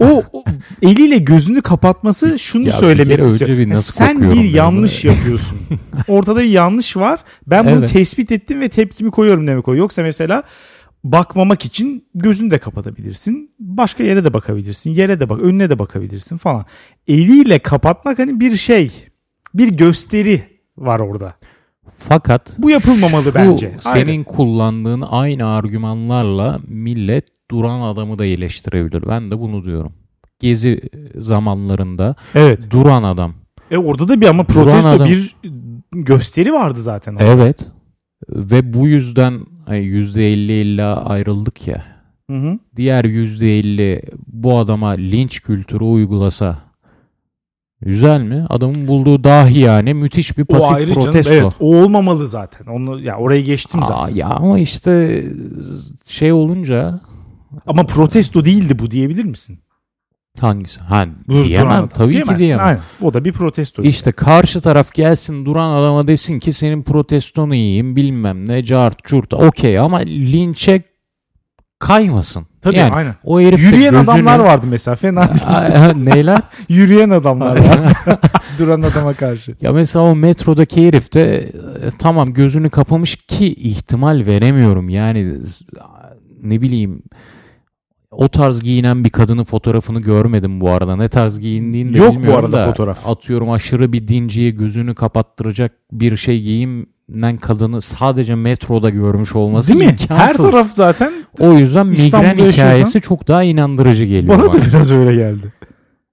[0.00, 0.44] O, o
[0.82, 3.58] eliyle gözünü kapatması şunu Ya bir söylemek kere istiyor.
[3.58, 5.12] bir nasıl Sen bir yanlış bunu?
[5.12, 5.58] yapıyorsun.
[6.08, 7.20] Ortada bir yanlış var.
[7.46, 7.92] Ben bunu Evet.
[7.92, 9.74] tespit ettim ve tepkimi koyuyorum demek o.
[9.76, 10.42] Yoksa mesela
[11.04, 13.50] bakmamak için gözünü de kapatabilirsin.
[13.60, 14.90] Başka yere de bakabilirsin.
[14.90, 16.64] Yere de bak, önüne de bakabilirsin falan.
[17.08, 18.92] Eliyle kapatmak hani bir şey,
[19.54, 20.42] bir gösteri
[20.76, 21.34] var orada.
[21.98, 23.74] Fakat Bu yapılmamalı şu bence.
[23.80, 29.04] senin kullandığın aynı argümanlarla millet duran adamı da iyileştirebilir.
[29.08, 29.92] Ben de bunu diyorum.
[30.40, 30.80] Gezi
[31.16, 32.70] zamanlarında Evet.
[32.70, 33.34] duran adam.
[33.70, 35.36] E orada da bir ama protesto bir
[35.92, 37.12] gösteri vardı zaten.
[37.12, 37.24] orada.
[37.24, 37.68] Evet.
[38.28, 41.84] Ve bu yüzden hani %50 illa ayrıldık ya.
[42.30, 42.58] Hı hı.
[42.76, 46.58] Diğer %50 bu adama linç kültürü uygulasa
[47.80, 48.46] güzel mi?
[48.48, 51.02] Adamın bulduğu dahi yani müthiş bir O pasif ayrı canım.
[51.02, 51.32] protesto.
[51.34, 52.66] Evet, o olmamalı zaten.
[52.66, 54.14] Onu ya orayı geçtim Aa, zaten.
[54.14, 55.24] ya ama işte
[56.06, 57.00] şey olunca
[57.66, 59.58] Ama protesto değildi bu diyebilir misin?
[60.40, 60.80] Hangisi?
[60.80, 62.66] Ha Dur, diyemem tabii ki Diyemezsin, diyemem.
[62.66, 62.80] Aynen.
[63.02, 63.82] O da bir protesto.
[63.82, 69.34] İşte karşı taraf gelsin duran adama desin ki senin protestonu yiyeyim bilmem ne cart curt
[69.34, 70.82] okey ama linçe
[71.78, 72.46] kaymasın.
[72.62, 73.14] Tabii yani aynen.
[73.24, 75.94] o herif Yürüyen gözünü- adamlar vardı mesela fena değil.
[76.14, 76.40] Neyler?
[76.68, 77.92] Yürüyen adamlar var.
[78.58, 79.54] Duran adama karşı.
[79.60, 81.50] Ya mesela o metrodaki herif de e,
[81.98, 84.88] tamam gözünü kapamış ki ihtimal veremiyorum.
[84.88, 85.36] Yani
[86.42, 87.02] ne bileyim
[88.12, 90.96] o tarz giyinen bir kadının fotoğrafını görmedim bu arada.
[90.96, 93.08] Ne tarz giyindiğini de Yok bu bilmiyorum arada da fotoğraf.
[93.08, 99.84] Atıyorum aşırı bir dinciye gözünü kapattıracak bir şey giyimden kadını sadece metroda görmüş olması Değil
[99.84, 99.96] mi?
[100.00, 100.44] imkansız.
[100.44, 104.52] Her taraf zaten O yüzden migren İstanbul'da hikayesi çok daha inandırıcı geliyor bana bana.
[104.52, 105.52] da biraz öyle geldi.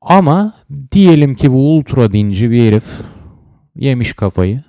[0.02, 0.54] Ama
[0.92, 2.86] diyelim ki bu ultra dinci bir herif
[3.76, 4.64] yemiş kafayı.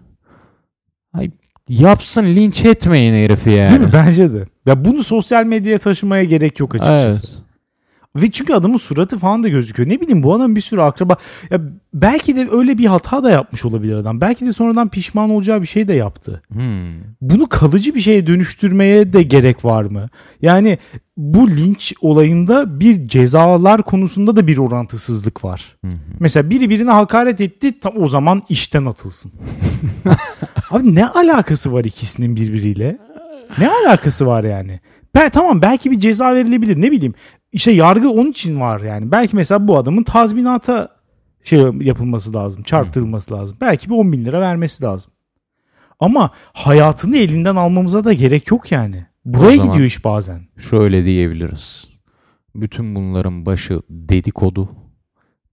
[1.71, 3.71] Yapsın linç etmeyin herifi yani.
[3.71, 3.91] Değil mi?
[3.93, 4.45] Bence de.
[4.67, 7.27] Ya bunu sosyal medyaya taşımaya gerek yok açıkçası.
[7.27, 7.41] Evet.
[8.17, 9.89] Ve çünkü adamın suratı falan da gözüküyor.
[9.89, 11.17] Ne bileyim bu adam bir sürü akraba.
[11.51, 11.61] Ya
[11.95, 14.21] belki de öyle bir hata da yapmış olabilir adam.
[14.21, 16.43] Belki de sonradan pişman olacağı bir şey de yaptı.
[16.53, 17.03] Hmm.
[17.21, 20.09] Bunu kalıcı bir şeye dönüştürmeye de gerek var mı?
[20.43, 20.79] Yani
[21.17, 25.77] bu linç olayında bir cezalar konusunda da bir orantısızlık var.
[25.85, 25.91] Hı.
[26.21, 29.33] Mesela biri birine hakaret etti tam o zaman işten atılsın.
[30.71, 32.99] Abi ne alakası var ikisinin birbiriyle?
[33.59, 34.81] Ne alakası var yani?
[35.15, 37.15] Ben, tamam belki bir ceza verilebilir ne bileyim.
[37.53, 39.11] İşte yargı onun için var yani.
[39.11, 40.89] Belki mesela bu adamın tazminata
[41.45, 42.63] şey yapılması lazım.
[42.63, 43.59] Çarptırılması lazım.
[43.61, 45.13] Belki bir 10 bin lira vermesi lazım.
[46.01, 49.07] Ama hayatını elinden almamıza da gerek yok yani.
[49.25, 50.41] Buraya zaman- gidiyor iş bazen.
[50.71, 51.89] Şöyle diyebiliriz.
[52.55, 54.69] Bütün bunların başı dedikodu.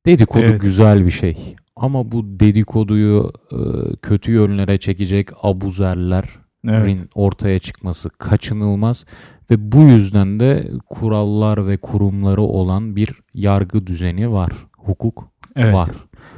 [0.05, 0.61] Dedikodu Evet.
[0.61, 1.55] güzel bir şey.
[1.79, 3.57] Ama bu dedikoduyu e,
[4.01, 6.27] kötü yönlere çekecek abuzerlerin
[6.67, 6.99] Evet.
[7.15, 9.05] ortaya çıkması kaçınılmaz
[9.51, 14.51] ve bu yüzden de kurallar ve kurumları olan bir yargı düzeni var.
[14.77, 15.73] Hukuk Evet.
[15.73, 15.89] var.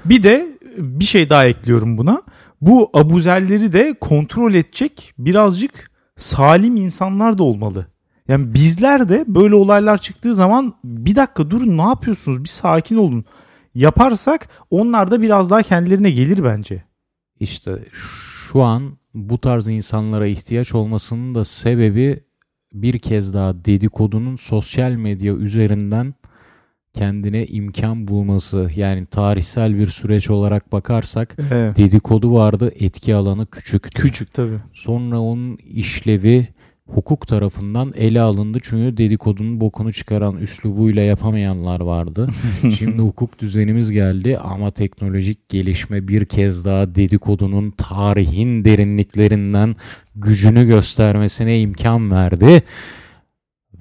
[0.05, 2.21] Bir de bir şey daha ekliyorum buna.
[2.61, 7.85] Bu abuzerleri de kontrol edecek birazcık salim insanlar da olmalı.
[8.27, 13.25] Yani bizler de böyle olaylar çıktığı zaman bir dakika durun ne yapıyorsunuz bir sakin olun.
[13.79, 16.83] Yaparsak onlar da biraz daha kendilerine gelir bence.
[17.39, 22.19] İşte şu an bu tarz insanlara ihtiyaç olmasının da sebebi
[22.73, 26.13] bir kez daha dedikodunun sosyal medya üzerinden
[26.93, 31.77] kendine imkan bulması yani tarihsel bir süreç olarak bakarsak Evet.
[31.77, 34.01] dedikodu vardı etki alanı küçüktü.
[34.01, 34.57] Küçük tabii.
[34.73, 36.47] Sonra onun işlevi
[36.93, 42.29] hukuk tarafından ele alındı çünkü dedikodunun bokunu çıkaran üslubuyla yapamayanlar vardı.
[42.77, 49.75] Şimdi hukuk düzenimiz geldi ama teknolojik gelişme bir kez daha dedikodunun tarihin derinliklerinden
[50.15, 52.63] gücünü göstermesine imkan verdi.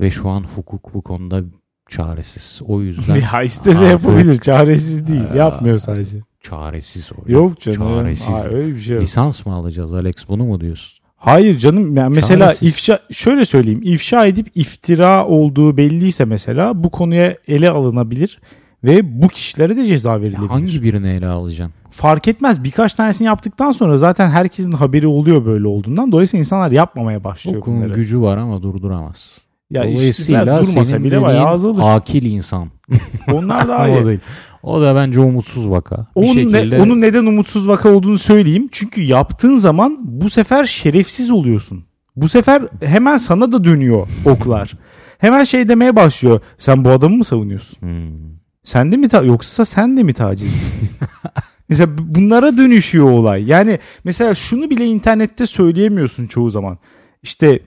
[0.01, 1.43] Ve şu an hukuk bu konuda
[1.91, 2.61] çaresiz.
[2.67, 4.37] O yüzden Ya istese Artık- yapabilir.
[4.37, 5.23] Çaresiz değil.
[5.35, 6.19] Ee, Yapmıyor sadece.
[6.41, 7.33] çaresiz o.
[7.33, 7.79] Yok canım.
[7.79, 8.35] Çaresiz.
[8.35, 9.03] Aa, öyle bir şey yok.
[9.03, 10.98] Lisans mı alacağız Alex bunu mu diyorsun?
[11.21, 12.69] Hayır canım yani mesela Çaresiz.
[12.69, 18.41] ifşa şöyle söyleyeyim ifşa edip iftira olduğu belliyse mesela bu konuya ele alınabilir
[18.85, 20.49] ve bu kişilere de ceza verilebilir.
[20.49, 21.75] Hangi birini ele alacaksın?
[21.91, 26.13] Fark etmez birkaç tanesini yaptıktan sonra zaten herkesin haberi oluyor böyle olduğundan.
[26.13, 27.93] Dolayısıyla insanlar yapmamaya başlıyor Hukukun bunları.
[27.95, 29.33] gücü var ama durduramaz.
[29.71, 31.83] Ya Dolayısıyla işte, durmasa senin bile bayağı azalır.
[31.85, 32.69] akil insan.
[33.33, 34.05] Onlar daha iyi.
[34.05, 34.21] değil.
[34.63, 35.97] O da bence umutsuz vaka.
[36.17, 38.69] Bir Onun, ne- şekilde onun neden umutsuz vaka olduğunu söyleyeyim.
[38.73, 41.85] Çünkü yaptığın zaman bu sefer şerefsiz oluyorsun.
[42.17, 44.73] Bu sefer hemen sana da dönüyor oklar.
[45.19, 46.41] hemen şey demeye başlıyor.
[46.59, 47.81] Sen bu adamı mı savunuyorsun?
[47.81, 48.39] Hmm.
[48.65, 50.89] Sen de mi ta- yoksa sen de mi tacizcisin?
[51.69, 53.45] mesela bunlara dönüşüyor olay.
[53.49, 56.79] Yani mesela şunu bile internette söyleyemiyorsun çoğu zaman.
[57.23, 57.61] İşte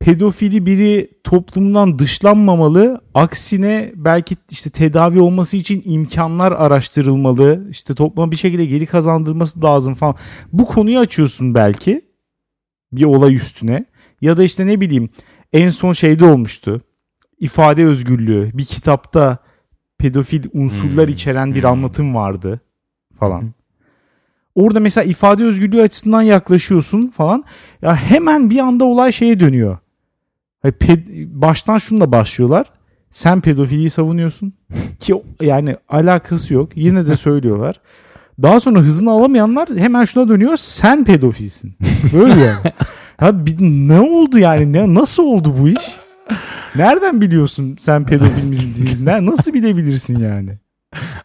[0.00, 3.00] pedofili biri toplumdan dışlanmamalı.
[3.14, 7.66] Aksine belki işte tedavi olması için imkanlar araştırılmalı.
[7.70, 10.14] İşte topluma bir şekilde geri kazandırması lazım falan.
[10.52, 12.02] Bu konuyu açıyorsun belki
[12.92, 13.84] bir olay üstüne.
[14.20, 15.08] Ya da işte ne bileyim
[15.52, 16.80] en son şeyde olmuştu.
[17.40, 18.50] İfade özgürlüğü.
[18.54, 19.38] Bir kitapta
[19.98, 21.14] pedofil unsurlar Hmm.
[21.14, 21.70] içeren bir Hmm.
[21.70, 22.60] anlatım vardı
[23.20, 23.42] falan.
[23.42, 23.46] Hı.
[24.54, 27.44] Orada mesela ifade özgürlüğü açısından yaklaşıyorsun falan.
[27.82, 29.78] Ya hemen bir anda olay şeye dönüyor.
[30.64, 32.66] Ped- baştan şununla başlıyorlar.
[33.10, 34.52] Sen pedofiliyi savunuyorsun.
[35.00, 36.70] Ki yani alakası yok.
[36.74, 37.80] Yine de söylüyorlar.
[38.42, 40.56] Daha sonra hızını alamayanlar hemen şuna dönüyor.
[40.56, 41.76] Sen pedofilsin.
[42.12, 42.72] Böyle yani.
[43.20, 44.72] Ya bir- ne oldu yani?
[44.72, 45.96] Ne, nasıl oldu bu iş?
[46.76, 49.26] Nereden biliyorsun sen pedofil misin değil?
[49.26, 50.58] Nasıl bilebilirsin yani?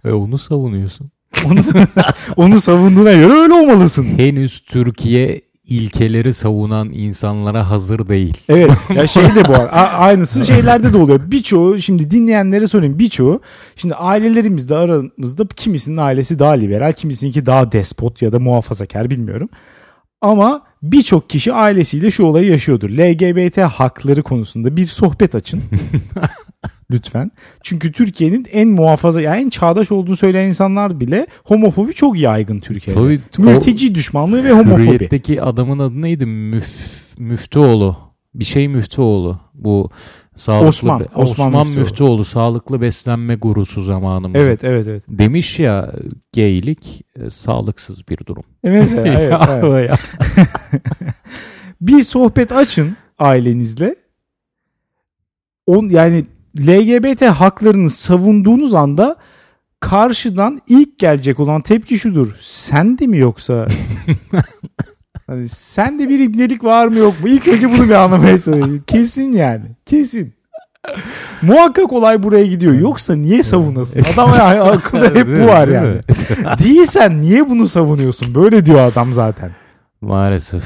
[0.05, 1.11] E onu savunuyorsun.
[1.45, 1.59] Onu,
[2.35, 4.05] onu savunduğuna göre öyle olmalısın.
[4.17, 8.37] Henüz Türkiye ilkeleri savunan insanlara hazır değil.
[8.49, 8.71] Evet.
[8.95, 9.53] Ya şey de bu.
[9.97, 11.19] Aynısı şeylerde de oluyor.
[11.31, 12.99] Birçoğu şimdi dinleyenlere söyleyeyim.
[12.99, 13.41] Birçoğu
[13.75, 19.49] şimdi ailelerimizde aramızda kimisinin ailesi daha liberal, kimisininki daha despot ya da muhafazakar bilmiyorum.
[20.21, 22.89] Ama birçok kişi ailesiyle şu olayı yaşıyordur.
[22.89, 25.61] LGBT hakları konusunda bir sohbet açın.
[26.93, 27.31] Lütfen.
[27.63, 32.99] Çünkü Türkiye'nin en muhafaza yani en çağdaş olduğunu söyleyen insanlar bile homofobi çok yaygın Türkiye'de.
[32.99, 34.87] Tabii Mülteci düşmanlığı ve homofobi.
[34.87, 36.25] Hürriyet'teki adamın adı neydi?
[36.25, 36.67] Müf,
[37.17, 37.97] Müftüoğlu.
[38.35, 39.39] Bir şey Müftüoğlu.
[39.53, 39.89] Bu
[40.35, 41.79] sağlıklı Osman, be- Osman Osman, Müftüoğlu.
[41.79, 42.25] Müftüoğlu.
[42.25, 44.45] Sağlıklı beslenme gurusu zamanımızın.
[44.45, 45.03] Evet evet evet.
[45.07, 45.91] Demiş ya
[46.31, 48.43] geylik e, sağlıksız bir durum.
[48.63, 49.31] Evet, evet.
[49.89, 49.97] ya.
[51.81, 53.95] bir sohbet açın ailenizle.
[55.67, 56.25] On, yani
[56.59, 59.15] LGBT haklarını savunduğunuz anda
[59.79, 62.35] karşıdan ilk gelecek olan tepki şudur.
[62.41, 63.67] Sen de mi yoksa?
[65.27, 67.27] hani sen de bir ibnelik var mı yok mu?
[67.27, 68.83] İlk önce bunu bir anlamaya çalışın.
[68.87, 69.65] Kesin yani.
[69.85, 70.33] Kesin.
[71.41, 72.73] Muhakkak olay buraya gidiyor.
[72.73, 74.03] Yoksa niye savunasın?
[74.13, 75.99] Adam yani aklında hep bu var yani.
[76.63, 78.35] Değilsen niye bunu savunuyorsun?
[78.35, 79.51] Böyle diyor adam zaten.
[80.01, 80.63] Maalesef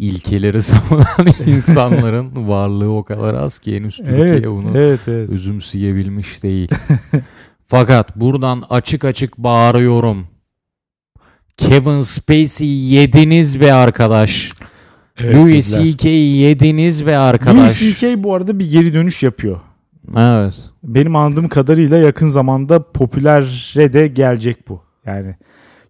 [0.00, 5.30] ilkeleri savunan insanların varlığı o kadar az ki henüz Türkiye Evet, bunu evet, evet.
[5.30, 6.68] özümseyebilmiş değil.
[7.66, 10.26] Fakat buradan açık açık bağırıyorum.
[11.56, 14.48] Kevin Spacey yediniz be arkadaş.
[15.22, 16.08] Louis C.K.
[16.08, 17.56] yediniz be arkadaş.
[17.56, 18.24] Louis C.K.
[18.24, 19.60] bu arada bir geri dönüş yapıyor.
[20.16, 20.54] Evet.
[20.82, 24.82] Benim anladığım kadarıyla yakın zamanda popülere de gelecek bu.
[25.06, 25.36] Yani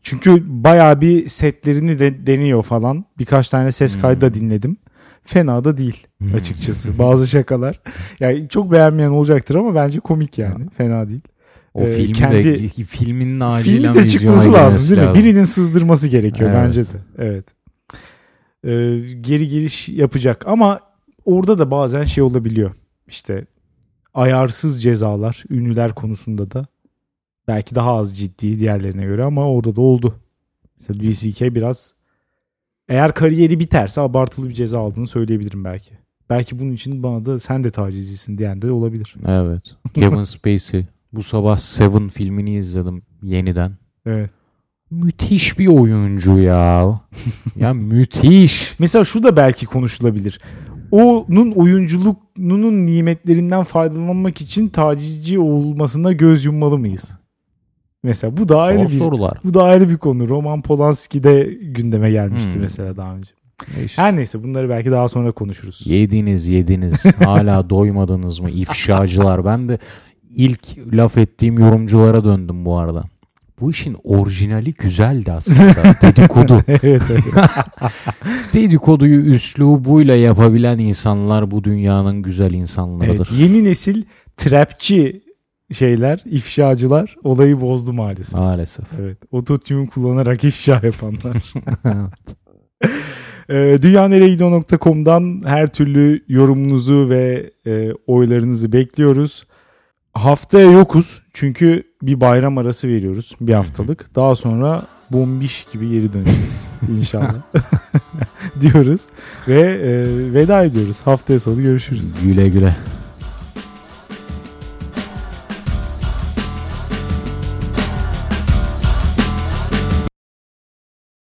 [0.03, 3.05] çünkü bayağı bir setlerini de deniyor falan.
[3.19, 4.03] Birkaç tane ses Hmm.
[4.03, 4.77] kaydı da dinledim.
[5.25, 6.35] Fena da değil Hmm.
[6.35, 6.99] açıkçası.
[6.99, 7.81] Bazı şakalar.
[8.21, 10.69] Yani çok beğenmeyen olacaktır ama bence komik yani.
[10.79, 11.21] Fena değil.
[11.75, 15.07] O Ee, filmi kendi- de filmin acilen Filmi de çıkması lazım değil mi?
[15.07, 15.23] lazım.
[15.23, 16.61] Birinin sızdırması gerekiyor Evet.
[16.67, 16.99] bence de.
[17.19, 17.45] Evet.
[18.65, 18.71] Ee,
[19.21, 20.81] geri geliş yapacak ama
[21.25, 22.75] orada da bazen şey olabiliyor.
[23.09, 23.45] İşte
[24.15, 26.67] ayarsız cezalar ünlüler konusunda da
[27.49, 30.15] belki daha az ciddi diğerlerine göre ama orada da oldu.
[30.79, 31.55] Mesela Louis C.K.
[31.55, 31.95] biraz
[32.89, 35.91] eğer kariyeri biterse abartılı bir ceza aldığını söyleyebilirim belki.
[36.31, 39.15] Belki bunun için bana da sen de tacizcisin diyen de olabilir.
[39.27, 39.63] Evet.
[39.95, 40.87] Kevin Spacey.
[41.13, 43.71] Bu sabah Seven filmini izledim yeniden.
[44.07, 44.31] Evet.
[44.91, 47.01] Müthiş bir oyuncu ya.
[47.57, 48.75] ya müthiş.
[48.79, 50.41] Mesela şu da belki konuşulabilir.
[50.91, 57.20] onun oyunculuğunun nimetlerinden faydalanmak için tacizci olmasına göz yummalı mıyız?
[58.03, 59.39] Mesela bu da ayrı Zor bir sorular.
[59.45, 60.29] bu da ayrı bir konu.
[60.29, 62.61] Roman Polanski de gündeme gelmişti Hmm.
[62.61, 63.31] mesela daha önce.
[63.85, 64.03] İşte.
[64.03, 65.83] Her neyse bunları belki daha sonra konuşuruz.
[65.87, 67.05] Yediniz yediniz.
[67.25, 68.51] Hala doymadınız mı?
[68.51, 69.45] İfşacılar.
[69.45, 69.79] Ben de
[70.37, 70.61] ilk
[70.93, 73.05] laf ettiğim yorumculara döndüm bu arada.
[73.61, 75.75] Bu işin orijinali güzeldi aslında.
[76.03, 76.63] Dedikodu.
[76.69, 77.25] evet evet.
[78.55, 83.29] Dedikoduyu üslubuyla yapabilen insanlar bu dünyanın güzel insanlarıdır.
[83.33, 83.41] evet.
[83.41, 84.03] Yeni nesil
[84.37, 85.23] trapçi
[85.73, 88.35] şeyler, ifşacılar olayı bozdu maalesef.
[88.35, 88.87] Maalesef.
[89.01, 89.19] Evet.
[89.31, 91.53] Ototune kullanarak ifşa yapanlar.
[93.51, 99.47] Ee, dünyaneregidiyor.com'dan her türlü yorumunuzu ve e, oylarınızı bekliyoruz.
[100.15, 104.15] Haftaya yokuz çünkü bir bayram arası veriyoruz bir haftalık.
[104.15, 107.35] Daha sonra bombiş gibi geri döneceğiz inşallah
[108.61, 109.07] diyoruz
[109.49, 110.05] ve e,
[110.35, 111.01] veda ediyoruz.
[111.05, 112.13] Haftaya salı görüşürüz.
[112.25, 112.77] güle güle.